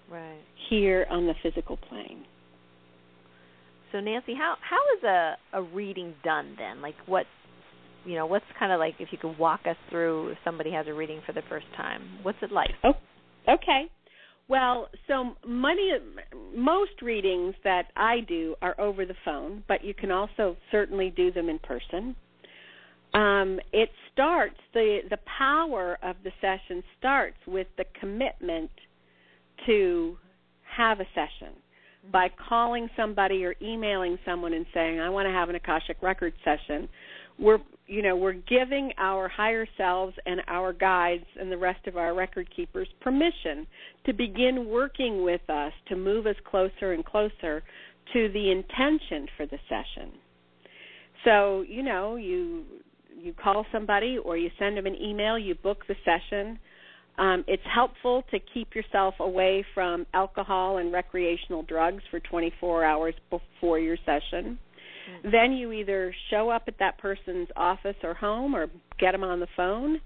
Right. 0.08 0.38
here 0.68 1.08
on 1.10 1.26
the 1.26 1.34
physical 1.42 1.76
plane. 1.76 2.24
So 3.90 3.98
Nancy, 3.98 4.34
how 4.34 4.54
how 4.60 4.78
is 4.96 5.02
a 5.02 5.36
a 5.54 5.62
reading 5.62 6.14
done 6.22 6.54
then? 6.56 6.80
Like 6.80 6.94
what 7.06 7.26
you 8.04 8.14
know, 8.14 8.26
what's 8.26 8.44
kind 8.58 8.72
of 8.72 8.78
like 8.78 8.94
if 8.98 9.08
you 9.12 9.18
could 9.18 9.38
walk 9.38 9.60
us 9.68 9.76
through 9.90 10.30
if 10.30 10.38
somebody 10.44 10.72
has 10.72 10.86
a 10.88 10.94
reading 10.94 11.20
for 11.26 11.32
the 11.32 11.42
first 11.48 11.66
time. 11.76 12.02
What's 12.22 12.38
it 12.42 12.52
like? 12.52 12.70
Oh, 12.84 12.94
okay. 13.48 13.86
Well, 14.48 14.88
so 15.06 15.34
many, 15.46 15.92
most 16.54 17.00
readings 17.00 17.54
that 17.64 17.86
I 17.96 18.20
do 18.26 18.54
are 18.60 18.78
over 18.80 19.06
the 19.06 19.14
phone, 19.24 19.62
but 19.68 19.84
you 19.84 19.94
can 19.94 20.10
also 20.10 20.56
certainly 20.70 21.10
do 21.10 21.32
them 21.32 21.48
in 21.48 21.58
person. 21.60 22.16
Um, 23.14 23.60
it 23.72 23.90
starts 24.12 24.56
the 24.72 25.00
the 25.10 25.18
power 25.38 25.98
of 26.02 26.16
the 26.24 26.30
session 26.40 26.82
starts 26.98 27.36
with 27.46 27.66
the 27.76 27.84
commitment 28.00 28.70
to 29.66 30.16
have 30.76 30.98
a 31.00 31.06
session 31.14 31.54
by 32.10 32.28
calling 32.48 32.88
somebody 32.96 33.44
or 33.44 33.54
emailing 33.60 34.18
someone 34.24 34.54
and 34.54 34.66
saying, 34.72 34.98
"I 34.98 35.10
want 35.10 35.26
to 35.26 35.32
have 35.32 35.50
an 35.50 35.56
Akashic 35.56 36.02
Record 36.02 36.32
session." 36.42 36.88
We're 37.38 37.60
you 37.92 38.00
know 38.00 38.16
we're 38.16 38.32
giving 38.32 38.90
our 38.96 39.28
higher 39.28 39.66
selves 39.76 40.14
and 40.24 40.40
our 40.48 40.72
guides 40.72 41.26
and 41.38 41.52
the 41.52 41.56
rest 41.58 41.86
of 41.86 41.98
our 41.98 42.14
record 42.14 42.48
keepers 42.56 42.88
permission 43.02 43.66
to 44.06 44.14
begin 44.14 44.66
working 44.66 45.22
with 45.22 45.42
us 45.50 45.72
to 45.88 45.94
move 45.94 46.26
us 46.26 46.36
closer 46.50 46.92
and 46.92 47.04
closer 47.04 47.62
to 48.14 48.30
the 48.32 48.50
intention 48.50 49.28
for 49.36 49.44
the 49.44 49.58
session. 49.68 50.12
So 51.24 51.64
you 51.68 51.82
know 51.82 52.16
you 52.16 52.64
you 53.14 53.34
call 53.34 53.66
somebody 53.70 54.16
or 54.16 54.38
you 54.38 54.50
send 54.58 54.78
them 54.78 54.86
an 54.86 54.96
email, 54.96 55.38
you 55.38 55.54
book 55.54 55.84
the 55.86 55.94
session. 56.02 56.58
Um, 57.18 57.44
it's 57.46 57.62
helpful 57.72 58.24
to 58.30 58.38
keep 58.54 58.74
yourself 58.74 59.14
away 59.20 59.66
from 59.74 60.06
alcohol 60.14 60.78
and 60.78 60.90
recreational 60.90 61.62
drugs 61.62 62.02
for 62.10 62.20
24 62.20 62.84
hours 62.84 63.14
before 63.28 63.78
your 63.78 63.98
session. 64.06 64.58
Then 65.22 65.52
you 65.52 65.72
either 65.72 66.14
show 66.30 66.50
up 66.50 66.64
at 66.68 66.78
that 66.78 66.98
person's 66.98 67.48
office 67.56 67.96
or 68.02 68.14
home, 68.14 68.54
or 68.54 68.68
get 68.98 69.12
them 69.12 69.24
on 69.24 69.40
the 69.40 69.48
phone, 69.56 70.00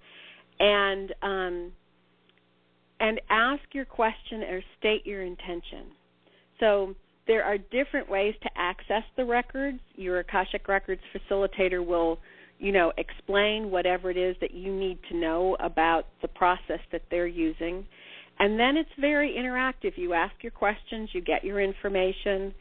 and 0.59 1.13
um, 1.23 1.73
and 2.99 3.21
ask 3.29 3.63
your 3.73 3.85
question 3.85 4.43
or 4.43 4.63
state 4.79 5.07
your 5.07 5.23
intention. 5.23 5.87
So 6.61 6.95
there 7.27 7.45
are 7.45 7.59
different 7.59 8.09
ways 8.09 8.35
to 8.43 8.51
access 8.57 9.03
the 9.17 9.25
records. 9.25 9.81
Your 9.97 10.21
Akashic 10.21 10.69
Records 10.69 11.03
facilitator 11.15 11.85
will 11.85 12.19
you 12.59 12.73
know, 12.73 12.93
explain 12.97 13.71
whatever 13.71 14.11
it 14.11 14.17
is 14.17 14.37
that 14.41 14.53
you 14.53 14.75
need 14.75 14.99
to 15.11 15.17
know 15.17 15.57
about 15.61 16.07
the 16.23 16.29
process 16.29 16.81
that 16.93 17.03
they're 17.11 17.27
using. 17.27 17.87
And 18.39 18.59
then 18.59 18.77
it's 18.77 18.91
very 18.99 19.35
interactive. 19.39 19.97
You 19.97 20.13
ask 20.13 20.35
your 20.43 20.53
questions, 20.53 21.11
you 21.13 21.21
get 21.21 21.45
your 21.45 21.61
information. 21.61 22.55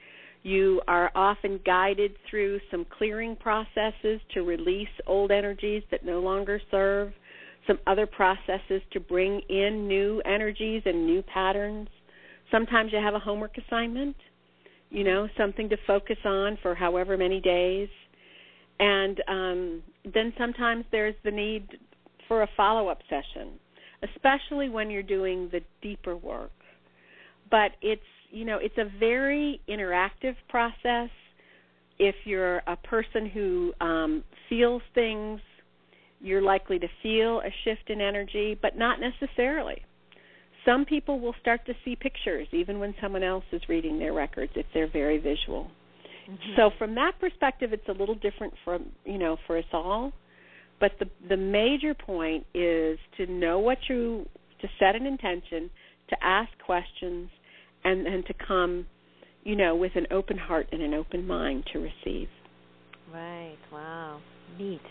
You 0.45 0.79
are 0.87 1.09
often 1.15 1.59
guided 1.65 2.11
through 2.29 2.59
some 2.69 2.85
clearing 2.99 3.35
processes 3.35 4.21
to 4.35 4.43
release 4.43 4.87
old 5.07 5.31
energies 5.31 5.81
that 5.89 6.05
no 6.05 6.19
longer 6.19 6.61
serve, 6.69 7.13
some 7.65 7.79
other 7.87 8.05
processes 8.05 8.83
to 8.93 8.99
bring 8.99 9.41
in 9.49 9.87
new 9.87 10.21
energies 10.23 10.83
and 10.85 11.07
new 11.07 11.23
patterns. 11.23 11.87
Sometimes 12.51 12.93
you 12.93 12.99
have 12.99 13.15
a 13.15 13.19
homework 13.19 13.57
assignment, 13.57 14.15
you 14.91 15.03
know, 15.03 15.27
something 15.35 15.67
to 15.69 15.77
focus 15.87 16.19
on 16.23 16.59
for 16.61 16.75
however 16.75 17.17
many 17.17 17.41
days. 17.41 17.89
And 18.79 19.23
um, 19.27 19.83
then 20.13 20.31
sometimes 20.37 20.85
there's 20.91 21.15
the 21.23 21.31
need 21.31 21.67
for 22.27 22.43
a 22.43 22.49
follow 22.55 22.87
up 22.87 22.99
session, 23.09 23.53
especially 24.03 24.69
when 24.69 24.91
you're 24.91 25.01
doing 25.01 25.49
the 25.51 25.61
deeper 25.81 26.15
work. 26.15 26.51
But 27.49 27.71
it's 27.81 28.03
you 28.35 28.43
know 28.43 28.59
it's 28.61 28.77
a 28.77 28.85
very 28.99 29.61
interactive 29.69 30.35
process. 30.49 31.09
If 31.97 32.15
you're 32.25 32.57
a 32.67 32.75
person 32.75 33.29
who 33.29 33.71
um, 33.79 34.23
feels 34.49 34.81
things, 34.93 35.39
you're 36.19 36.41
likely 36.41 36.77
to 36.79 36.87
feel 37.01 37.39
a 37.39 37.49
shift 37.63 37.89
in 37.89 38.01
energy, 38.01 38.59
but 38.61 38.77
not 38.77 38.99
necessarily. 38.99 39.81
Some 40.65 40.83
people 40.83 41.21
will 41.21 41.35
start 41.39 41.65
to 41.67 41.73
see 41.85 41.95
pictures 41.95 42.47
even 42.51 42.79
when 42.79 42.93
someone 43.01 43.23
else 43.23 43.45
is 43.53 43.61
reading 43.69 43.99
their 43.99 44.11
records 44.11 44.51
if 44.55 44.65
they're 44.73 44.91
very 44.91 45.17
visual. 45.17 45.71
Mm-hmm. 46.29 46.55
So 46.57 46.71
from 46.77 46.95
that 46.95 47.13
perspective, 47.21 47.71
it's 47.71 47.87
a 47.87 47.93
little 47.93 48.15
different 48.15 48.53
from 48.65 48.87
you 49.05 49.17
know 49.17 49.37
for 49.47 49.57
us 49.57 49.71
all. 49.71 50.11
But 50.81 50.91
the 50.99 51.05
the 51.29 51.37
major 51.37 51.93
point 51.93 52.45
is 52.53 52.99
to 53.15 53.27
know 53.27 53.59
what 53.59 53.77
you 53.87 54.27
to 54.59 54.67
set 54.79 54.95
an 54.97 55.05
intention, 55.05 55.69
to 56.09 56.15
ask 56.21 56.49
questions, 56.65 57.29
and 57.85 58.05
and 58.05 58.25
to 58.25 58.33
come, 58.33 58.85
you 59.43 59.55
know, 59.55 59.75
with 59.75 59.93
an 59.95 60.07
open 60.11 60.37
heart 60.37 60.67
and 60.71 60.81
an 60.81 60.93
open 60.93 61.25
mind 61.25 61.63
to 61.71 61.79
receive. 61.79 62.27
Right. 63.13 63.57
Wow. 63.71 64.19
Neat. 64.59 64.81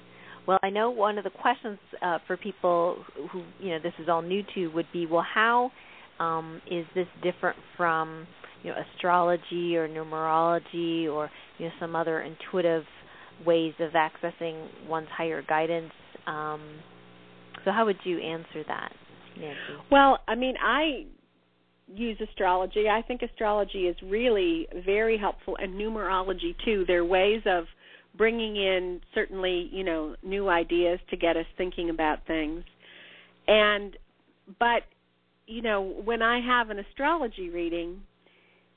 Well, 0.46 0.58
I 0.62 0.70
know 0.70 0.90
one 0.90 1.18
of 1.18 1.24
the 1.24 1.30
questions 1.30 1.78
uh, 2.02 2.18
for 2.26 2.36
people 2.36 3.04
who 3.32 3.42
you 3.60 3.70
know 3.70 3.78
this 3.82 3.92
is 3.98 4.08
all 4.08 4.22
new 4.22 4.42
to 4.54 4.68
would 4.68 4.86
be, 4.92 5.06
well, 5.06 5.24
how 5.34 5.72
um, 6.20 6.60
is 6.70 6.86
this 6.94 7.06
different 7.22 7.56
from 7.76 8.26
you 8.62 8.70
know 8.70 8.76
astrology 8.94 9.76
or 9.76 9.88
numerology 9.88 11.10
or 11.10 11.30
you 11.58 11.66
know 11.66 11.72
some 11.80 11.96
other 11.96 12.22
intuitive 12.22 12.84
ways 13.44 13.74
of 13.80 13.92
accessing 13.92 14.68
one's 14.86 15.08
higher 15.16 15.42
guidance. 15.42 15.92
Um, 16.26 16.60
so 17.64 17.72
how 17.72 17.86
would 17.86 17.98
you 18.04 18.18
answer 18.18 18.62
that, 18.68 18.92
Nancy? 19.38 19.58
Well, 19.90 20.18
I 20.28 20.34
mean, 20.34 20.54
I 20.62 21.06
use 21.86 22.18
astrology. 22.20 22.88
I 22.88 23.02
think 23.02 23.22
astrology 23.22 23.86
is 23.86 23.96
really 24.02 24.66
very 24.84 25.18
helpful, 25.18 25.56
and 25.60 25.74
numerology 25.74 26.54
too. 26.64 26.84
They're 26.86 27.04
ways 27.04 27.42
of 27.46 27.64
bringing 28.16 28.56
in 28.56 29.00
certainly, 29.14 29.68
you 29.72 29.84
know, 29.84 30.14
new 30.22 30.48
ideas 30.48 31.00
to 31.10 31.16
get 31.16 31.36
us 31.36 31.46
thinking 31.56 31.90
about 31.90 32.26
things. 32.26 32.64
And 33.46 33.96
but 34.58 34.82
you 35.46 35.62
know, 35.62 35.82
when 35.82 36.22
I 36.22 36.40
have 36.40 36.70
an 36.70 36.78
astrology 36.78 37.50
reading, 37.50 38.00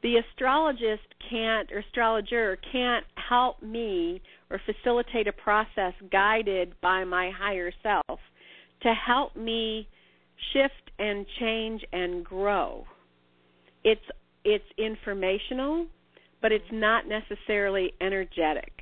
the 0.04 0.18
astrologist 0.18 1.08
can't 1.30 1.72
or 1.72 1.80
astrologer 1.80 2.58
can't 2.72 3.06
help 3.16 3.62
me 3.62 4.22
or 4.50 4.62
facilitate 4.66 5.28
a 5.28 5.34
process 5.34 5.94
guided 6.12 6.74
by 6.82 7.04
my 7.04 7.32
higher 7.38 7.72
self 7.82 8.20
to 8.82 8.94
help 8.94 9.36
me 9.36 9.88
shift 10.54 10.92
and 11.00 11.26
change 11.40 11.84
and 11.92 12.24
grow. 12.24 12.86
It's 13.88 14.02
it's 14.44 14.66
informational, 14.78 15.86
but 16.42 16.52
it's 16.52 16.72
not 16.74 17.06
necessarily 17.08 17.94
energetic. 18.02 18.74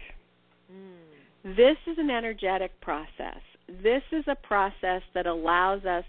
Mm. 0.72 1.56
This 1.56 1.78
is 1.86 2.00
an 2.00 2.10
energetic 2.10 2.82
process. 2.82 3.42
This 3.84 4.02
is 4.12 4.24
a 4.28 4.36
process 4.36 5.04
that 5.14 5.28
allows 5.28 5.86
us 5.86 6.06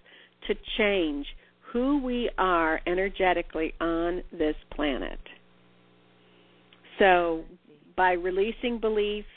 to 0.46 0.54
change 0.78 1.26
who 1.72 2.02
we 2.02 2.30
are 2.38 2.80
energetically 2.86 3.74
on 3.82 4.22
this 4.32 4.56
planet. 4.74 5.20
So, 6.98 7.44
by 7.96 8.12
releasing 8.12 8.78
beliefs, 8.80 9.28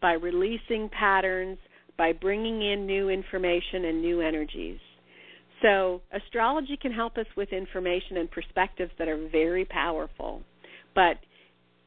by 0.00 0.12
releasing 0.12 0.88
patterns, 0.88 1.58
by 1.98 2.12
bringing 2.12 2.62
in 2.62 2.86
new 2.86 3.08
information 3.08 3.86
and 3.86 4.00
new 4.00 4.20
energies. 4.20 4.78
So, 5.62 6.00
astrology 6.12 6.78
can 6.80 6.92
help 6.92 7.18
us 7.18 7.26
with 7.36 7.52
information 7.52 8.16
and 8.16 8.30
perspectives 8.30 8.92
that 8.98 9.08
are 9.08 9.28
very 9.28 9.64
powerful. 9.64 10.42
But, 10.94 11.18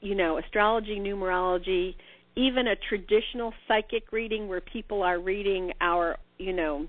you 0.02 0.16
know, 0.16 0.38
astrology, 0.38 1.00
numerology, 1.00 1.96
even 2.36 2.68
a 2.68 2.76
traditional 2.90 3.54
psychic 3.68 4.12
reading 4.12 4.48
where 4.48 4.62
people 4.62 5.02
are 5.02 5.20
reading 5.20 5.72
our, 5.82 6.18
you 6.38 6.54
know, 6.54 6.88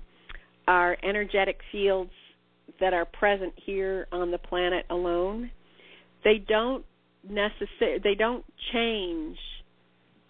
our 0.67 0.97
energetic 1.03 1.59
fields 1.71 2.11
that 2.79 2.93
are 2.93 3.05
present 3.05 3.53
here 3.65 4.07
on 4.11 4.31
the 4.31 4.37
planet 4.37 4.85
alone, 4.89 5.49
they 6.23 6.37
don't 6.47 6.85
necessarily 7.27 7.99
they 8.03 8.15
don't 8.15 8.43
change 8.73 9.37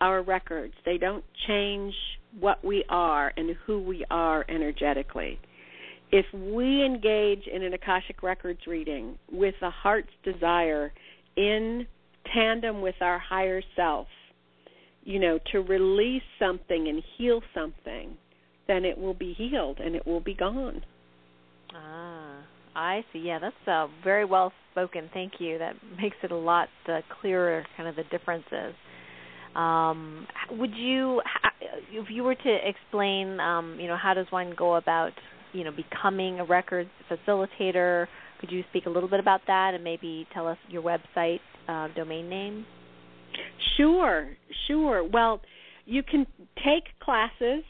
our 0.02 0.22
records. 0.22 0.74
They 0.86 0.98
don't 0.98 1.24
change 1.48 1.94
what 2.40 2.64
we 2.64 2.84
are 2.90 3.32
and 3.38 3.56
who 3.66 3.82
we 3.82 4.06
are 4.10 4.46
energetically. 4.50 5.40
If 6.16 6.26
we 6.34 6.86
engage 6.86 7.46
in 7.54 7.62
an 7.62 7.74
Akashic 7.74 8.24
Records 8.24 8.62
reading 8.68 9.20
with 9.30 9.56
a 9.62 9.70
heart's 9.70 10.08
desire 10.24 10.94
in 11.36 11.86
tandem 12.34 12.80
with 12.80 12.96
our 13.02 13.20
higher 13.20 13.62
self, 13.76 14.08
you 15.04 15.20
know, 15.20 15.40
to 15.52 15.60
release 15.60 16.24
something 16.40 16.88
and 16.88 17.04
heal 17.18 17.42
something, 17.54 18.16
then 18.66 18.86
it 18.86 18.98
will 18.98 19.14
be 19.14 19.34
healed 19.34 19.80
and 19.82 19.94
it 19.94 20.08
will 20.08 20.22
be 20.22 20.34
gone. 20.34 20.82
Ah, 21.76 22.38
I 22.78 23.04
see. 23.12 23.20
Yeah, 23.20 23.40
that's 23.40 23.68
uh, 23.68 23.88
very 24.02 24.24
well 24.24 24.54
spoken. 24.72 25.10
Thank 25.14 25.34
you. 25.40 25.58
That 25.58 25.74
makes 26.02 26.16
it 26.24 26.32
a 26.32 26.38
lot 26.38 26.70
uh, 26.88 27.02
clearer, 27.20 27.66
kind 27.76 27.90
of 27.90 27.98
the 27.98 28.04
differences. 28.04 28.74
Um, 29.54 30.28
would 30.52 30.76
you, 30.76 31.22
if 31.92 32.08
you 32.10 32.24
were 32.24 32.36
to 32.36 32.58
explain, 32.64 33.42
um, 33.42 33.78
you 33.82 33.88
know, 33.90 33.98
how 34.02 34.14
does 34.14 34.28
one 34.30 34.54
go 34.58 34.76
about, 34.76 35.12
you 35.56 35.64
know, 35.64 35.72
becoming 35.72 36.40
a 36.40 36.46
records 36.46 36.90
facilitator? 37.10 38.08
Could 38.40 38.52
you 38.52 38.64
speak 38.70 38.86
a 38.86 38.90
little 38.90 39.10
bit 39.10 39.20
about 39.20 39.42
that 39.48 39.72
and 39.74 39.84
maybe 39.84 40.28
tell 40.34 40.48
us 40.48 40.58
your 40.70 40.84
website 40.84 41.40
uh, 41.68 41.88
domain 41.96 42.30
name? 42.30 42.66
Sure, 43.78 44.30
sure. 44.68 45.08
Well, 45.08 45.42
you 45.86 46.04
can 46.04 46.26
take 46.58 46.84
classes 47.00 47.64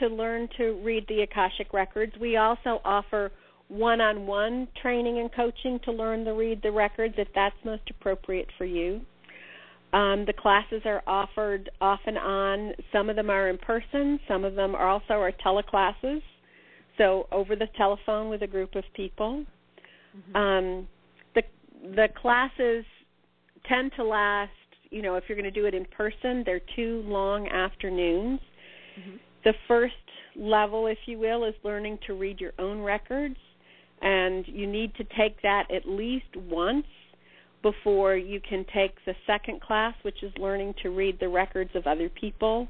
to 0.00 0.06
learn 0.06 0.48
to 0.58 0.80
read 0.84 1.04
the 1.08 1.22
Akashic 1.22 1.72
records. 1.72 2.12
We 2.20 2.36
also 2.36 2.80
offer 2.84 3.32
one-on-one 3.68 4.68
training 4.80 5.18
and 5.18 5.30
coaching 5.32 5.80
to 5.84 5.92
learn 5.92 6.24
to 6.24 6.32
read 6.32 6.60
the 6.62 6.70
records 6.70 7.14
if 7.18 7.28
that's 7.34 7.56
most 7.64 7.82
appropriate 7.90 8.48
for 8.58 8.64
you. 8.64 9.00
Um, 9.92 10.24
the 10.26 10.32
classes 10.32 10.82
are 10.84 11.02
offered 11.06 11.70
off 11.80 12.00
and 12.06 12.18
on. 12.18 12.72
Some 12.92 13.08
of 13.08 13.16
them 13.16 13.30
are 13.30 13.48
in 13.48 13.58
person. 13.58 14.18
Some 14.26 14.44
of 14.44 14.54
them 14.54 14.74
are 14.74 14.88
also 14.88 15.14
are 15.14 15.32
teleclasses, 15.32 16.20
so 16.98 17.26
over 17.32 17.56
the 17.56 17.68
telephone 17.76 18.28
with 18.28 18.42
a 18.42 18.46
group 18.46 18.74
of 18.74 18.84
people. 18.94 19.44
Mm-hmm. 20.16 20.36
Um, 20.36 20.88
the 21.34 21.42
the 21.96 22.08
classes 22.20 22.84
tend 23.68 23.92
to 23.96 24.04
last. 24.04 24.50
You 24.90 25.02
know, 25.02 25.16
if 25.16 25.24
you're 25.28 25.36
going 25.36 25.52
to 25.52 25.60
do 25.60 25.66
it 25.66 25.74
in 25.74 25.84
person, 25.86 26.44
they're 26.46 26.60
two 26.76 27.02
long 27.06 27.48
afternoons. 27.48 28.40
Mm-hmm. 28.98 29.16
The 29.42 29.54
first 29.66 29.94
level, 30.36 30.86
if 30.86 30.98
you 31.06 31.18
will, 31.18 31.44
is 31.44 31.54
learning 31.64 31.98
to 32.06 32.14
read 32.14 32.40
your 32.40 32.52
own 32.58 32.80
records 32.80 33.36
and 34.02 34.46
you 34.46 34.66
need 34.66 34.94
to 34.96 35.04
take 35.16 35.40
that 35.42 35.64
at 35.74 35.88
least 35.88 36.36
once 36.36 36.86
before 37.62 38.16
you 38.16 38.40
can 38.46 38.64
take 38.74 38.92
the 39.06 39.14
second 39.26 39.60
class, 39.62 39.94
which 40.02 40.22
is 40.22 40.32
learning 40.38 40.74
to 40.82 40.90
read 40.90 41.18
the 41.18 41.28
records 41.28 41.70
of 41.74 41.86
other 41.86 42.10
people 42.10 42.68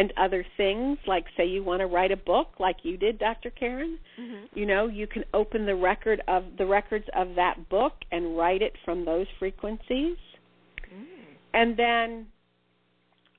and 0.00 0.14
other 0.16 0.46
things. 0.56 0.96
Like, 1.06 1.26
say, 1.36 1.46
you 1.46 1.62
want 1.62 1.80
to 1.80 1.86
write 1.86 2.10
a 2.10 2.16
book, 2.16 2.48
like 2.58 2.76
you 2.82 2.96
did, 2.96 3.18
Dr. 3.18 3.50
Karen. 3.50 3.98
Mm-hmm. 4.18 4.58
You 4.58 4.64
know, 4.64 4.88
you 4.88 5.06
can 5.06 5.24
open 5.34 5.66
the 5.66 5.74
record 5.74 6.22
of 6.26 6.44
the 6.56 6.64
records 6.64 7.04
of 7.14 7.34
that 7.36 7.68
book 7.68 7.92
and 8.10 8.34
write 8.34 8.62
it 8.62 8.72
from 8.82 9.04
those 9.04 9.26
frequencies. 9.38 10.16
Mm. 10.90 11.04
And 11.52 11.76
then, 11.76 12.26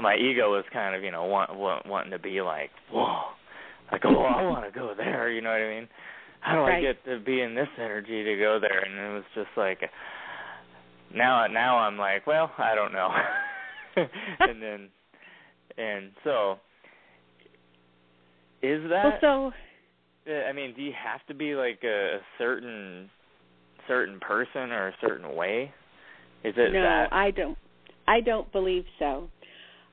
my 0.00 0.14
ego 0.14 0.50
was 0.50 0.64
kind 0.72 0.94
of, 0.94 1.02
you 1.02 1.10
know, 1.10 1.24
want, 1.24 1.56
want 1.56 1.86
wanting 1.86 2.12
to 2.12 2.20
be 2.20 2.40
like, 2.40 2.70
"Whoa." 2.92 3.20
Like, 3.90 4.02
"Oh, 4.04 4.22
I 4.22 4.42
want 4.48 4.72
to 4.72 4.78
go 4.78 4.94
there," 4.96 5.28
you 5.30 5.40
know 5.40 5.50
what 5.50 5.60
I 5.60 5.68
mean? 5.74 5.88
How 6.40 6.54
do 6.54 6.60
Right. 6.60 6.78
I 6.78 6.80
get 6.80 7.04
to 7.06 7.18
be 7.18 7.40
in 7.40 7.56
this 7.56 7.68
energy 7.78 8.22
to 8.22 8.36
go 8.36 8.58
there? 8.60 8.78
And 8.78 8.94
it 8.96 9.14
was 9.14 9.24
just 9.34 9.50
like 9.56 9.80
now 11.12 11.46
now 11.48 11.78
I'm 11.78 11.98
like, 11.98 12.26
well, 12.26 12.52
I 12.58 12.76
don't 12.76 12.92
know. 12.92 13.10
and 14.38 14.62
then 14.62 14.88
and 15.76 16.12
so 16.22 16.58
is 18.62 18.82
well 18.82 18.90
that 18.90 19.18
so 19.20 19.52
uh, 20.28 20.48
I 20.48 20.52
mean, 20.52 20.74
do 20.74 20.82
you 20.82 20.92
have 20.92 21.24
to 21.28 21.34
be 21.34 21.54
like 21.54 21.80
a, 21.84 22.18
certain 22.36 23.08
certain 23.86 24.20
person 24.20 24.70
or 24.70 24.88
a 24.88 24.94
certain 25.00 25.34
way? 25.34 25.72
Is 26.44 26.54
it 26.56 26.72
no 26.72 26.82
that? 26.82 27.12
i 27.12 27.30
don't 27.30 27.58
i 28.06 28.20
don't 28.20 28.50
believe 28.52 28.84
so 28.98 29.28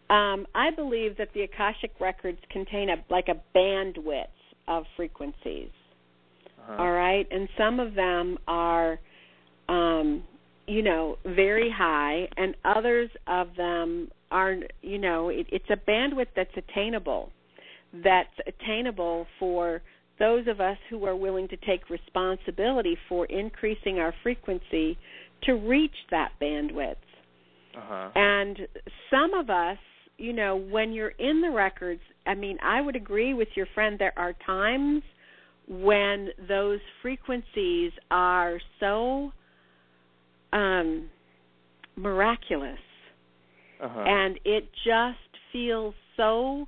um, 0.09 0.45
i 0.53 0.69
believe 0.75 1.17
that 1.17 1.29
the 1.33 1.41
akashic 1.41 1.91
records 1.99 2.37
contain 2.51 2.89
a 2.89 2.95
like 3.09 3.27
a 3.29 3.57
bandwidth 3.57 4.25
of 4.67 4.83
frequencies 4.95 5.69
uh 6.69 6.75
all 6.77 6.91
right 6.91 7.27
and 7.31 7.49
some 7.57 7.79
of 7.79 7.95
them 7.95 8.37
are 8.47 8.99
um 9.69 10.23
you 10.67 10.83
know 10.83 11.17
very 11.25 11.73
high 11.75 12.27
and 12.37 12.55
others 12.63 13.09
of 13.25 13.47
them 13.57 14.09
are 14.29 14.57
you 14.81 14.99
know 14.99 15.29
it, 15.29 15.47
it's 15.51 15.69
a 15.71 15.89
bandwidth 15.89 16.27
that's 16.35 16.55
attainable 16.57 17.31
that's 18.03 18.33
attainable 18.47 19.25
for 19.39 19.81
those 20.17 20.47
of 20.47 20.61
us 20.61 20.77
who 20.89 21.05
are 21.05 21.15
willing 21.15 21.47
to 21.49 21.57
take 21.57 21.89
responsibility 21.89 22.97
for 23.09 23.25
increasing 23.25 23.99
our 23.99 24.13
frequency 24.23 24.97
to 25.43 25.53
reach 25.53 25.95
that 26.11 26.31
bandwidth 26.41 26.95
Uh-huh. 27.77 28.09
and 28.15 28.57
some 29.09 29.33
of 29.33 29.49
us, 29.49 29.77
you 30.17 30.31
know, 30.31 30.55
when 30.55 30.93
you're 30.93 31.09
in 31.19 31.41
the 31.41 31.51
records, 31.51 32.01
I 32.25 32.33
mean, 32.35 32.57
I 32.63 32.79
would 32.79 32.95
agree 32.95 33.33
with 33.33 33.49
your 33.55 33.67
friend. 33.73 33.99
There 33.99 34.17
are 34.17 34.33
times 34.45 35.03
when 35.67 36.29
those 36.47 36.79
frequencies 37.01 37.91
are 38.09 38.59
so 38.79 39.31
um, 40.53 41.09
miraculous, 41.97 42.79
Uh-huh. 43.81 43.99
and 43.99 44.39
it 44.45 44.69
just 44.85 45.17
feels 45.51 45.93
so 46.15 46.65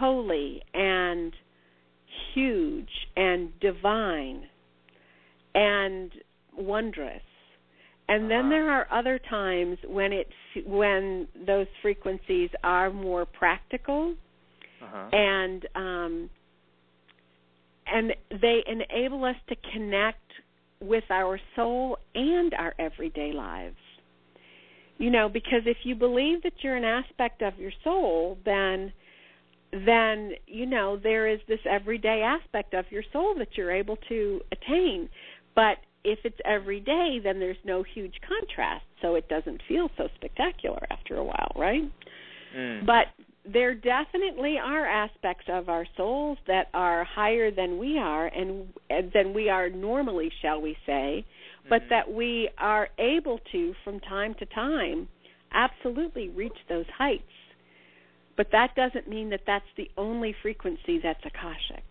holy 0.00 0.62
and 0.74 1.32
huge 2.34 2.94
and 3.16 3.40
divine 3.60 4.40
and 5.54 6.10
wondrous. 6.56 7.22
And 8.08 8.30
then 8.30 8.40
Uh-huh. 8.40 8.54
there 8.54 8.68
are 8.76 8.86
other 9.00 9.18
times 9.18 9.78
when 9.86 10.12
it 10.12 10.28
when 10.66 11.28
those 11.46 11.68
frequencies 11.82 12.50
are 12.64 12.90
more 12.90 13.24
practical 13.24 14.02
uh-huh. 14.82 15.08
and 15.12 15.60
um 15.76 16.30
and 17.86 18.04
they 18.44 18.58
enable 18.66 19.24
us 19.24 19.36
to 19.48 19.56
connect 19.72 20.28
with 20.80 21.04
our 21.10 21.38
soul 21.56 21.98
and 22.14 22.54
our 22.54 22.74
everyday 22.78 23.32
lives. 23.32 23.82
You 24.98 25.10
know, 25.10 25.28
because 25.28 25.62
if 25.66 25.78
you 25.84 25.94
believe 25.94 26.42
that 26.42 26.52
you're 26.62 26.76
an 26.76 26.84
aspect 26.84 27.42
of 27.42 27.58
your 27.58 27.72
soul, 27.82 28.38
then 28.44 28.92
then 29.72 30.32
you 30.46 30.66
know 30.66 30.96
there 30.96 31.28
is 31.28 31.40
this 31.48 31.60
everyday 31.68 32.22
aspect 32.22 32.74
of 32.74 32.84
your 32.90 33.04
soul 33.12 33.34
that 33.38 33.48
you're 33.56 33.72
able 33.72 33.96
to 34.08 34.40
attain. 34.52 35.08
But 35.54 35.78
if 36.04 36.18
it's 36.24 36.38
every 36.44 36.80
day, 36.80 37.20
then 37.22 37.38
there's 37.38 37.56
no 37.64 37.82
huge 37.82 38.14
contrast, 38.26 38.84
so 39.02 39.14
it 39.14 39.28
doesn't 39.28 39.60
feel 39.68 39.90
so 39.96 40.08
spectacular 40.16 40.86
after 40.90 41.16
a 41.16 41.24
while, 41.24 41.52
right? 41.56 41.82
Mm. 42.56 42.86
But 42.86 43.06
there 43.50 43.74
definitely 43.74 44.56
are 44.62 44.86
aspects 44.86 45.46
of 45.48 45.68
our 45.68 45.86
souls 45.96 46.38
that 46.46 46.68
are 46.74 47.04
higher 47.04 47.50
than 47.50 47.78
we 47.78 47.98
are 47.98 48.26
and, 48.26 48.68
and 48.90 49.10
than 49.12 49.32
we 49.32 49.48
are 49.48 49.70
normally, 49.70 50.30
shall 50.42 50.60
we 50.60 50.76
say, 50.84 51.24
but 51.68 51.82
Mhm. 51.82 51.88
that 51.88 52.12
we 52.12 52.48
are 52.58 52.88
able 52.98 53.38
to 53.52 53.74
from 53.84 54.00
time 54.00 54.34
to 54.34 54.46
time 54.46 55.08
absolutely 55.52 56.28
reach 56.28 56.56
those 56.68 56.86
heights. 56.88 57.22
But 58.40 58.52
that 58.52 58.74
doesn't 58.74 59.06
mean 59.06 59.28
that 59.30 59.42
that's 59.46 59.66
the 59.76 59.90
only 59.98 60.34
frequency 60.40 60.98
that's 61.02 61.20
akashic. 61.26 61.84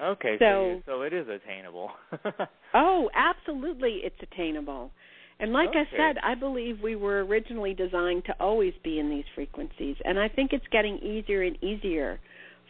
Okay, 0.00 0.36
so 0.38 0.80
So- 0.86 1.02
it 1.02 1.12
is 1.12 1.26
attainable. 1.26 1.90
Oh, 2.72 3.10
absolutely, 3.14 4.02
it's 4.04 4.14
attainable. 4.22 4.92
And 5.40 5.52
like 5.52 5.70
I 5.70 5.84
said, 5.96 6.18
I 6.22 6.36
believe 6.36 6.80
we 6.84 6.94
were 6.94 7.24
originally 7.24 7.74
designed 7.74 8.26
to 8.26 8.36
always 8.38 8.74
be 8.84 9.00
in 9.00 9.10
these 9.10 9.24
frequencies, 9.34 9.96
and 10.04 10.20
I 10.20 10.28
think 10.28 10.52
it's 10.52 10.66
getting 10.70 10.98
easier 10.98 11.42
and 11.42 11.56
easier 11.64 12.20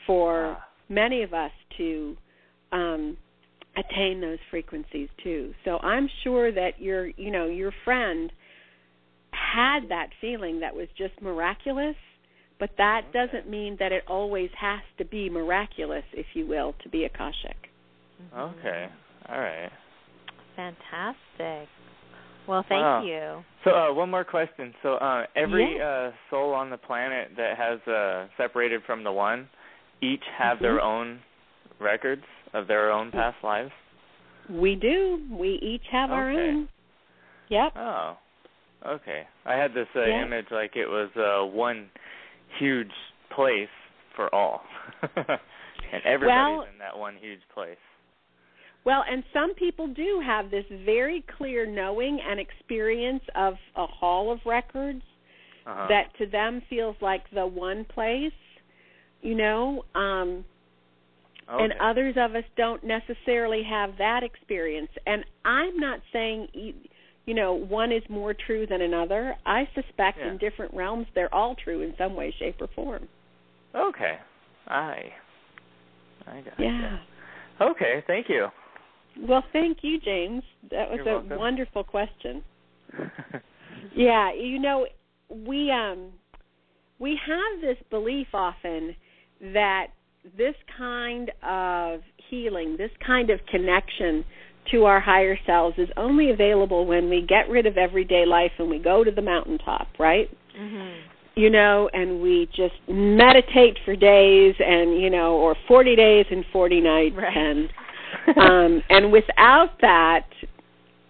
for 0.07 0.57
Ah. 0.57 0.67
many 0.89 1.23
of 1.23 1.35
us 1.35 1.53
to 1.77 2.17
um, 2.73 3.19
attain 3.77 4.23
those 4.23 4.39
frequencies 4.51 5.11
too. 5.23 5.53
So 5.67 5.79
I'm 5.81 6.09
sure 6.25 6.51
that 6.51 6.81
your, 6.81 7.09
you 7.09 7.31
know, 7.31 7.45
your 7.47 7.73
friend 7.85 8.33
had 9.33 9.89
that 9.91 10.09
feeling 10.23 10.61
that 10.61 10.75
was 10.75 10.89
just 10.97 11.21
miraculous, 11.21 11.97
but 12.59 12.71
that 12.79 13.03
Okay. 13.09 13.27
doesn't 13.27 13.49
mean 13.49 13.77
that 13.79 13.93
it 13.93 14.05
always 14.09 14.51
has 14.59 14.81
to 14.99 15.05
be 15.05 15.29
miraculous, 15.31 16.05
if 16.13 16.27
you 16.35 16.47
will, 16.47 16.75
to 16.83 16.89
be 16.89 17.05
akashic. 17.05 17.57
okay. 18.37 18.89
All 19.29 19.41
right. 19.41 19.71
Fantastic. 20.57 21.69
Well, 22.47 22.63
thank 22.69 22.83
Wow. 22.83 23.03
you. 23.03 23.45
So 23.65 23.71
uh 23.73 23.93
one 23.93 24.11
more 24.11 24.25
question. 24.25 24.75
So 24.83 24.95
uh 24.95 25.27
every 25.35 25.77
Yeah. 25.77 25.85
uh 25.85 26.13
soul 26.31 26.55
on 26.55 26.71
the 26.71 26.79
planet 26.79 27.33
that 27.37 27.57
has 27.57 27.81
uh 27.89 28.29
separated 28.37 28.83
from 28.85 29.03
the 29.05 29.13
one 29.13 29.49
each 30.01 30.25
have 30.39 30.61
their 30.61 30.79
Mhm. 30.79 30.83
own 30.85 31.23
records 31.81 32.25
of 32.53 32.67
their 32.69 32.91
own 32.91 33.11
past 33.11 33.43
lives? 33.43 33.73
We 34.49 34.77
do. 34.77 35.21
We 35.31 35.51
each 35.55 35.87
have 35.89 36.13
our 36.13 36.31
own. 36.31 36.69
Yep. 37.49 37.73
Oh. 37.77 38.17
Okay. 38.85 39.27
I 39.45 39.55
had 39.55 39.75
this 39.75 39.89
uh, 39.97 40.05
Yeah. 40.05 40.23
image 40.23 40.51
like 40.53 40.77
it 40.77 40.87
was 40.89 41.11
uh 41.17 41.45
one 41.45 41.91
huge 42.59 42.91
place 43.35 43.69
for 44.15 44.35
all. 44.35 44.63
and 45.03 46.03
everybody's 46.05 46.27
Well- 46.27 46.63
in 46.73 46.79
that 46.79 46.97
one 46.97 47.17
huge 47.21 47.41
place. 47.55 47.77
Well, 48.85 49.03
and 49.11 49.25
some 49.33 49.53
people 49.55 49.89
do 49.89 50.23
have 50.25 50.49
this 50.49 50.65
very 50.85 51.25
clear 51.37 51.67
knowing 51.67 52.21
and 52.25 52.39
experience 52.39 53.23
of 53.35 53.55
a 53.75 53.85
hall 53.87 54.31
of 54.31 54.39
records 54.47 55.03
Uh-huh. 55.67 55.89
that 55.89 56.17
to 56.19 56.27
them 56.27 56.63
feels 56.71 56.95
like 57.01 57.29
the 57.31 57.45
one 57.45 57.85
place, 57.87 58.33
you 59.23 59.35
know, 59.35 59.83
um 59.97 60.45
okay. 61.53 61.65
and 61.65 61.73
others 61.81 62.15
of 62.17 62.37
us 62.37 62.45
don't 62.57 62.85
necessarily 62.85 63.65
have 63.65 63.91
that 63.99 64.23
experience. 64.23 64.91
And 65.05 65.25
I'm 65.45 65.77
not 65.79 65.99
saying 66.13 66.47
e- 66.55 66.75
you 67.27 67.35
know, 67.35 67.55
one 67.55 67.91
is 67.93 68.03
more 68.09 68.35
true 68.35 68.67
than 68.67 68.83
another. 68.83 69.37
I 69.45 69.69
suspect 69.75 70.19
Yeah. 70.19 70.29
in 70.31 70.39
different 70.39 70.73
realms 70.73 71.07
they're 71.15 71.33
all 71.35 71.55
true 71.57 71.83
in 71.83 71.95
some 71.99 72.15
way 72.15 72.31
shape 72.39 72.61
or 72.61 72.69
form. 72.69 73.09
Okay. 73.75 74.19
Aye. 74.69 75.13
I 76.27 76.41
got 76.41 76.59
Yeah. 76.59 76.99
Okay, 77.61 78.03
thank 78.07 78.29
you. 78.29 78.51
Well, 79.19 79.43
thank 79.53 79.83
you, 79.83 79.99
James. 80.01 80.43
That 80.71 80.91
was 80.91 80.99
You're 80.99 81.09
a 81.09 81.19
welcome. 81.21 81.39
wonderful 81.39 81.85
question. 81.85 82.45
Yeah, 83.95 84.33
you 84.33 84.59
know, 84.59 84.87
we 85.31 85.71
um 85.71 86.13
we 86.99 87.17
have 87.27 87.61
this 87.61 87.79
belief 87.91 88.29
often 88.35 88.95
that 89.41 89.89
this 90.37 90.55
kind 90.77 91.31
of 91.43 92.01
healing, 92.29 92.77
this 92.77 92.91
kind 93.07 93.31
of 93.31 93.39
connection 93.47 94.25
to 94.71 94.85
our 94.85 95.01
higher 95.01 95.39
selves 95.47 95.77
is 95.79 95.89
only 95.97 96.31
available 96.31 96.87
when 96.87 97.09
we 97.09 97.23
get 97.23 97.49
rid 97.49 97.67
of 97.67 97.77
everyday 97.77 98.25
life 98.27 98.53
and 98.59 98.69
we 98.69 98.79
go 98.79 99.05
to 99.05 99.11
the 99.11 99.23
mountaintop, 99.23 99.89
right? 99.99 100.31
Mhm. 100.59 100.95
You 101.35 101.51
know, 101.51 101.91
and 101.93 102.23
we 102.23 102.47
just 102.47 102.75
meditate 102.89 103.79
for 103.85 103.95
days 103.95 104.55
and, 104.59 105.01
you 105.01 105.11
know, 105.11 105.35
or 105.37 105.55
40 105.69 105.95
days 105.95 106.27
and 106.31 106.45
40 106.47 106.81
nights 106.81 107.17
Right. 107.17 107.37
and 107.37 107.69
um 108.37 108.83
and 108.89 109.13
without 109.13 109.79
that 109.81 110.27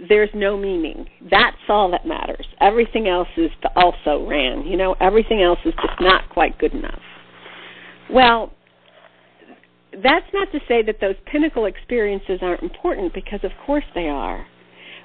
there's 0.08 0.30
no 0.34 0.56
meaning. 0.56 1.08
That's 1.30 1.56
all 1.68 1.90
that 1.90 2.06
matters. 2.06 2.46
Everything 2.60 3.08
else 3.08 3.28
is 3.36 3.50
also 3.76 4.26
ran. 4.26 4.66
You 4.66 4.76
know, 4.76 4.94
everything 5.00 5.42
else 5.42 5.58
is 5.64 5.74
just 5.74 6.00
not 6.00 6.28
quite 6.28 6.58
good 6.58 6.74
enough. 6.74 7.00
Well, 8.10 8.52
that's 10.02 10.26
not 10.32 10.50
to 10.52 10.60
say 10.68 10.82
that 10.82 10.96
those 11.00 11.14
pinnacle 11.30 11.66
experiences 11.66 12.40
aren't 12.42 12.62
important 12.62 13.14
because 13.14 13.40
of 13.42 13.50
course 13.64 13.84
they 13.94 14.08
are. 14.08 14.46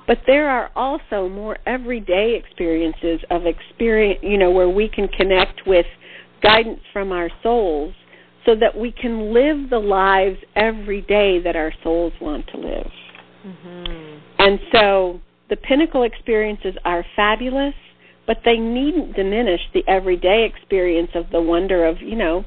But 0.07 0.19
there 0.25 0.49
are 0.49 0.71
also 0.75 1.29
more 1.29 1.57
everyday 1.65 2.35
experiences 2.35 3.21
of 3.29 3.45
experience, 3.45 4.19
you 4.23 4.37
know, 4.37 4.51
where 4.51 4.69
we 4.69 4.89
can 4.89 5.07
connect 5.07 5.61
with 5.65 5.85
guidance 6.41 6.79
from 6.91 7.11
our 7.11 7.29
souls 7.43 7.93
so 8.45 8.55
that 8.55 8.75
we 8.75 8.91
can 8.91 9.33
live 9.33 9.69
the 9.69 9.79
lives 9.79 10.37
every 10.55 11.01
day 11.01 11.39
that 11.43 11.55
our 11.55 11.71
souls 11.83 12.13
want 12.19 12.47
to 12.47 12.57
live. 12.57 12.91
Mhm. 13.45 14.19
And 14.39 14.59
so 14.71 15.21
the 15.49 15.57
pinnacle 15.57 16.03
experiences 16.03 16.75
are 16.83 17.03
fabulous, 17.15 17.75
but 18.25 18.43
they 18.43 18.57
needn't 18.57 19.13
diminish 19.13 19.61
the 19.73 19.83
everyday 19.87 20.43
experience 20.43 21.11
of 21.13 21.29
the 21.29 21.41
wonder 21.41 21.85
of, 21.85 22.01
you 22.01 22.15
know, 22.15 22.43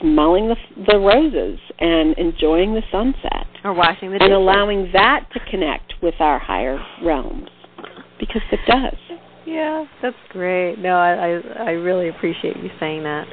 smelling 0.00 0.48
the 0.48 0.56
the 0.90 0.98
roses 0.98 1.58
and 1.78 2.16
enjoying 2.18 2.74
the 2.74 2.82
sunset 2.90 3.46
Or 3.64 3.72
washing 3.72 4.10
the 4.12 4.22
and 4.22 4.32
allowing 4.32 4.90
that 4.92 5.28
to 5.32 5.40
connect 5.50 5.94
with 6.02 6.14
our 6.20 6.38
higher 6.38 6.78
realms 7.04 7.48
because 8.18 8.42
it 8.50 8.60
does. 8.66 8.96
Yeah, 9.46 9.84
that's 10.02 10.16
great. 10.30 10.76
No, 10.78 10.96
I 10.96 11.12
I, 11.12 11.64
I 11.66 11.70
really 11.72 12.08
appreciate 12.08 12.56
you 12.56 12.70
saying 12.80 13.02
that. 13.04 13.26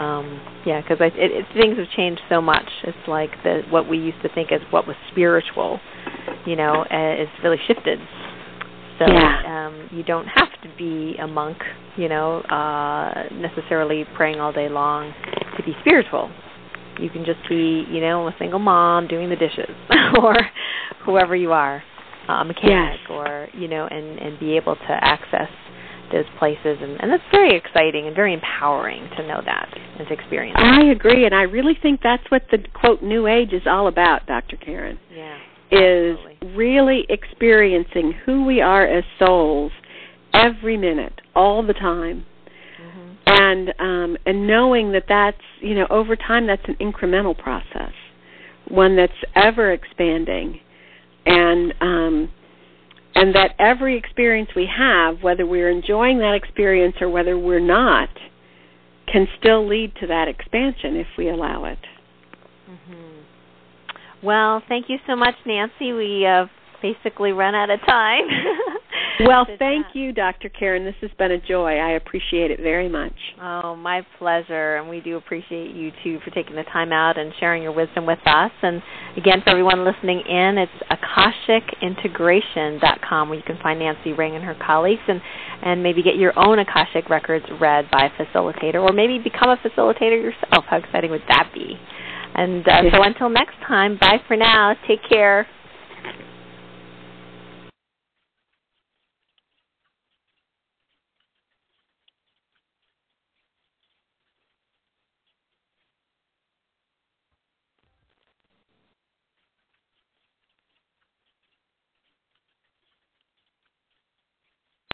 Um, 0.00 0.40
yeah, 0.64 0.80
because 0.80 0.98
it, 1.00 1.12
it, 1.16 1.46
things 1.54 1.76
have 1.78 1.88
changed 1.96 2.20
so 2.28 2.40
much. 2.40 2.68
It's 2.84 3.08
like 3.08 3.30
the 3.42 3.62
what 3.70 3.88
we 3.88 3.98
used 3.98 4.22
to 4.22 4.28
think 4.32 4.52
as 4.52 4.60
what 4.70 4.86
was 4.86 4.96
spiritual, 5.10 5.80
you 6.46 6.54
know, 6.54 6.84
uh, 6.90 7.22
is 7.22 7.28
really 7.42 7.58
shifted. 7.66 7.98
So 8.98 9.06
Yeah. 9.06 9.66
um, 9.66 9.88
you 9.96 10.02
don't 10.02 10.26
have 10.26 10.50
to 10.62 10.68
be 10.76 11.16
a 11.20 11.26
monk, 11.26 11.58
you 11.96 12.08
know, 12.08 12.40
uh, 12.42 13.24
necessarily 13.32 14.04
praying 14.16 14.40
all 14.40 14.52
day 14.52 14.68
long 14.68 15.14
to 15.58 15.62
be 15.62 15.74
spiritual. 15.80 16.30
You 16.98 17.10
can 17.10 17.24
just 17.24 17.40
be, 17.48 17.84
you 17.90 18.00
know, 18.00 18.26
a 18.26 18.34
single 18.38 18.58
mom 18.58 19.06
doing 19.06 19.28
the 19.28 19.36
dishes, 19.36 19.70
or 20.22 20.34
whoever 21.04 21.36
you 21.36 21.52
are, 21.52 21.82
uh, 22.28 22.40
a 22.40 22.44
mechanic, 22.44 22.98
Yes. 23.00 23.10
or 23.10 23.48
you 23.54 23.68
know, 23.68 23.86
and 23.86 24.18
and 24.18 24.38
be 24.40 24.56
able 24.56 24.74
to 24.74 24.90
access 24.90 25.48
those 26.10 26.24
places, 26.38 26.78
and 26.80 27.00
and 27.00 27.12
that's 27.12 27.22
very 27.30 27.54
exciting 27.56 28.06
and 28.06 28.16
very 28.16 28.32
empowering 28.34 29.08
to 29.16 29.26
know 29.28 29.40
that 29.44 29.68
and 29.98 30.08
to 30.08 30.14
experience. 30.14 30.56
that. 30.58 30.80
I 30.80 30.90
agree 30.90 31.24
and 31.26 31.34
I 31.34 31.42
really 31.42 31.76
think 31.80 32.00
that's 32.02 32.24
what 32.30 32.42
the 32.50 32.58
quote 32.74 33.02
new 33.02 33.26
age 33.26 33.52
is 33.52 33.62
all 33.66 33.86
about, 33.88 34.26
Dr. 34.26 34.56
Karen. 34.56 34.98
Yeah. 35.14 35.36
is 35.70 36.16
Absolutely. 36.18 36.56
really 36.56 37.06
experiencing 37.10 38.12
who 38.24 38.44
we 38.46 38.60
are 38.62 38.86
as 38.86 39.04
souls 39.18 39.70
every 40.32 40.76
minute, 40.78 41.20
all 41.36 41.64
the 41.66 41.74
time. 41.74 42.24
And 43.28 43.74
um, 43.78 44.16
and 44.24 44.46
knowing 44.46 44.92
that 44.92 45.04
that's 45.08 45.36
you 45.60 45.74
know 45.74 45.86
over 45.90 46.16
time 46.16 46.46
that's 46.46 46.62
an 46.66 46.76
incremental 46.80 47.36
process, 47.36 47.92
one 48.68 48.96
that's 48.96 49.12
ever 49.34 49.72
expanding, 49.72 50.58
and 51.26 51.74
um, 51.80 52.30
and 53.14 53.34
that 53.34 53.54
every 53.58 53.96
experience 53.98 54.48
we 54.56 54.66
have, 54.66 55.22
whether 55.22 55.44
we're 55.46 55.70
enjoying 55.70 56.18
that 56.18 56.34
experience 56.34 56.96
or 57.00 57.10
whether 57.10 57.38
we're 57.38 57.60
not, 57.60 58.08
can 59.12 59.26
still 59.38 59.66
lead 59.66 59.92
to 60.00 60.06
that 60.06 60.26
expansion 60.28 60.96
if 60.96 61.06
we 61.18 61.28
allow 61.28 61.64
it. 61.66 61.78
Mhm. 62.70 63.24
Well, 64.22 64.62
thank 64.68 64.88
you 64.88 64.98
so 65.06 65.14
much, 65.16 65.34
Nancy. 65.44 65.92
We 65.92 66.26
uh, 66.26 66.46
basically 66.80 67.32
run 67.32 67.54
out 67.54 67.68
of 67.68 67.80
time. 67.80 68.24
Well, 69.20 69.46
thank 69.58 69.86
you, 69.94 70.12
Dr. 70.12 70.48
Karen. 70.48 70.84
This 70.84 70.94
has 71.00 71.10
been 71.18 71.32
a 71.32 71.40
joy. 71.40 71.78
I 71.78 71.92
appreciate 71.92 72.50
it 72.50 72.60
very 72.60 72.88
much. 72.88 73.14
Oh, 73.40 73.74
my 73.74 74.06
pleasure. 74.18 74.76
And 74.76 74.86
we 74.88 75.00
do 75.00 75.16
appreciate 75.16 75.74
you 75.74 75.90
too 76.04 76.20
for 76.24 76.30
taking 76.30 76.54
the 76.56 76.64
time 76.64 76.92
out 76.92 77.16
and 77.18 77.32
sharing 77.40 77.62
your 77.62 77.72
wisdom 77.72 78.04
with 78.06 78.18
us. 78.26 78.52
And 78.62 78.82
again, 79.16 79.40
for 79.42 79.50
everyone 79.50 79.84
listening 79.84 80.20
in, 80.20 80.58
it's 80.58 80.70
akashicintegration.com 80.90 83.28
where 83.28 83.38
you 83.38 83.44
can 83.44 83.58
find 83.62 83.78
Nancy 83.80 84.12
Ring 84.12 84.36
and 84.36 84.44
her 84.44 84.54
colleagues 84.64 85.02
and, 85.08 85.20
and 85.62 85.82
maybe 85.82 86.02
get 86.02 86.16
your 86.16 86.38
own 86.38 86.58
Akashic 86.58 87.08
records 87.08 87.46
read 87.60 87.90
by 87.90 88.06
a 88.06 88.10
facilitator 88.10 88.76
or 88.76 88.92
maybe 88.92 89.18
become 89.18 89.48
a 89.50 89.56
facilitator 89.56 90.22
yourself. 90.22 90.64
How 90.68 90.76
exciting 90.76 91.10
would 91.10 91.24
that 91.28 91.50
be? 91.52 91.78
And 92.34 92.68
uh, 92.68 92.82
so 92.92 93.02
until 93.06 93.28
next 93.28 93.56
time, 93.66 93.98
bye 94.00 94.20
for 94.26 94.36
now. 94.36 94.74
Take 94.86 95.00
care. 95.08 95.46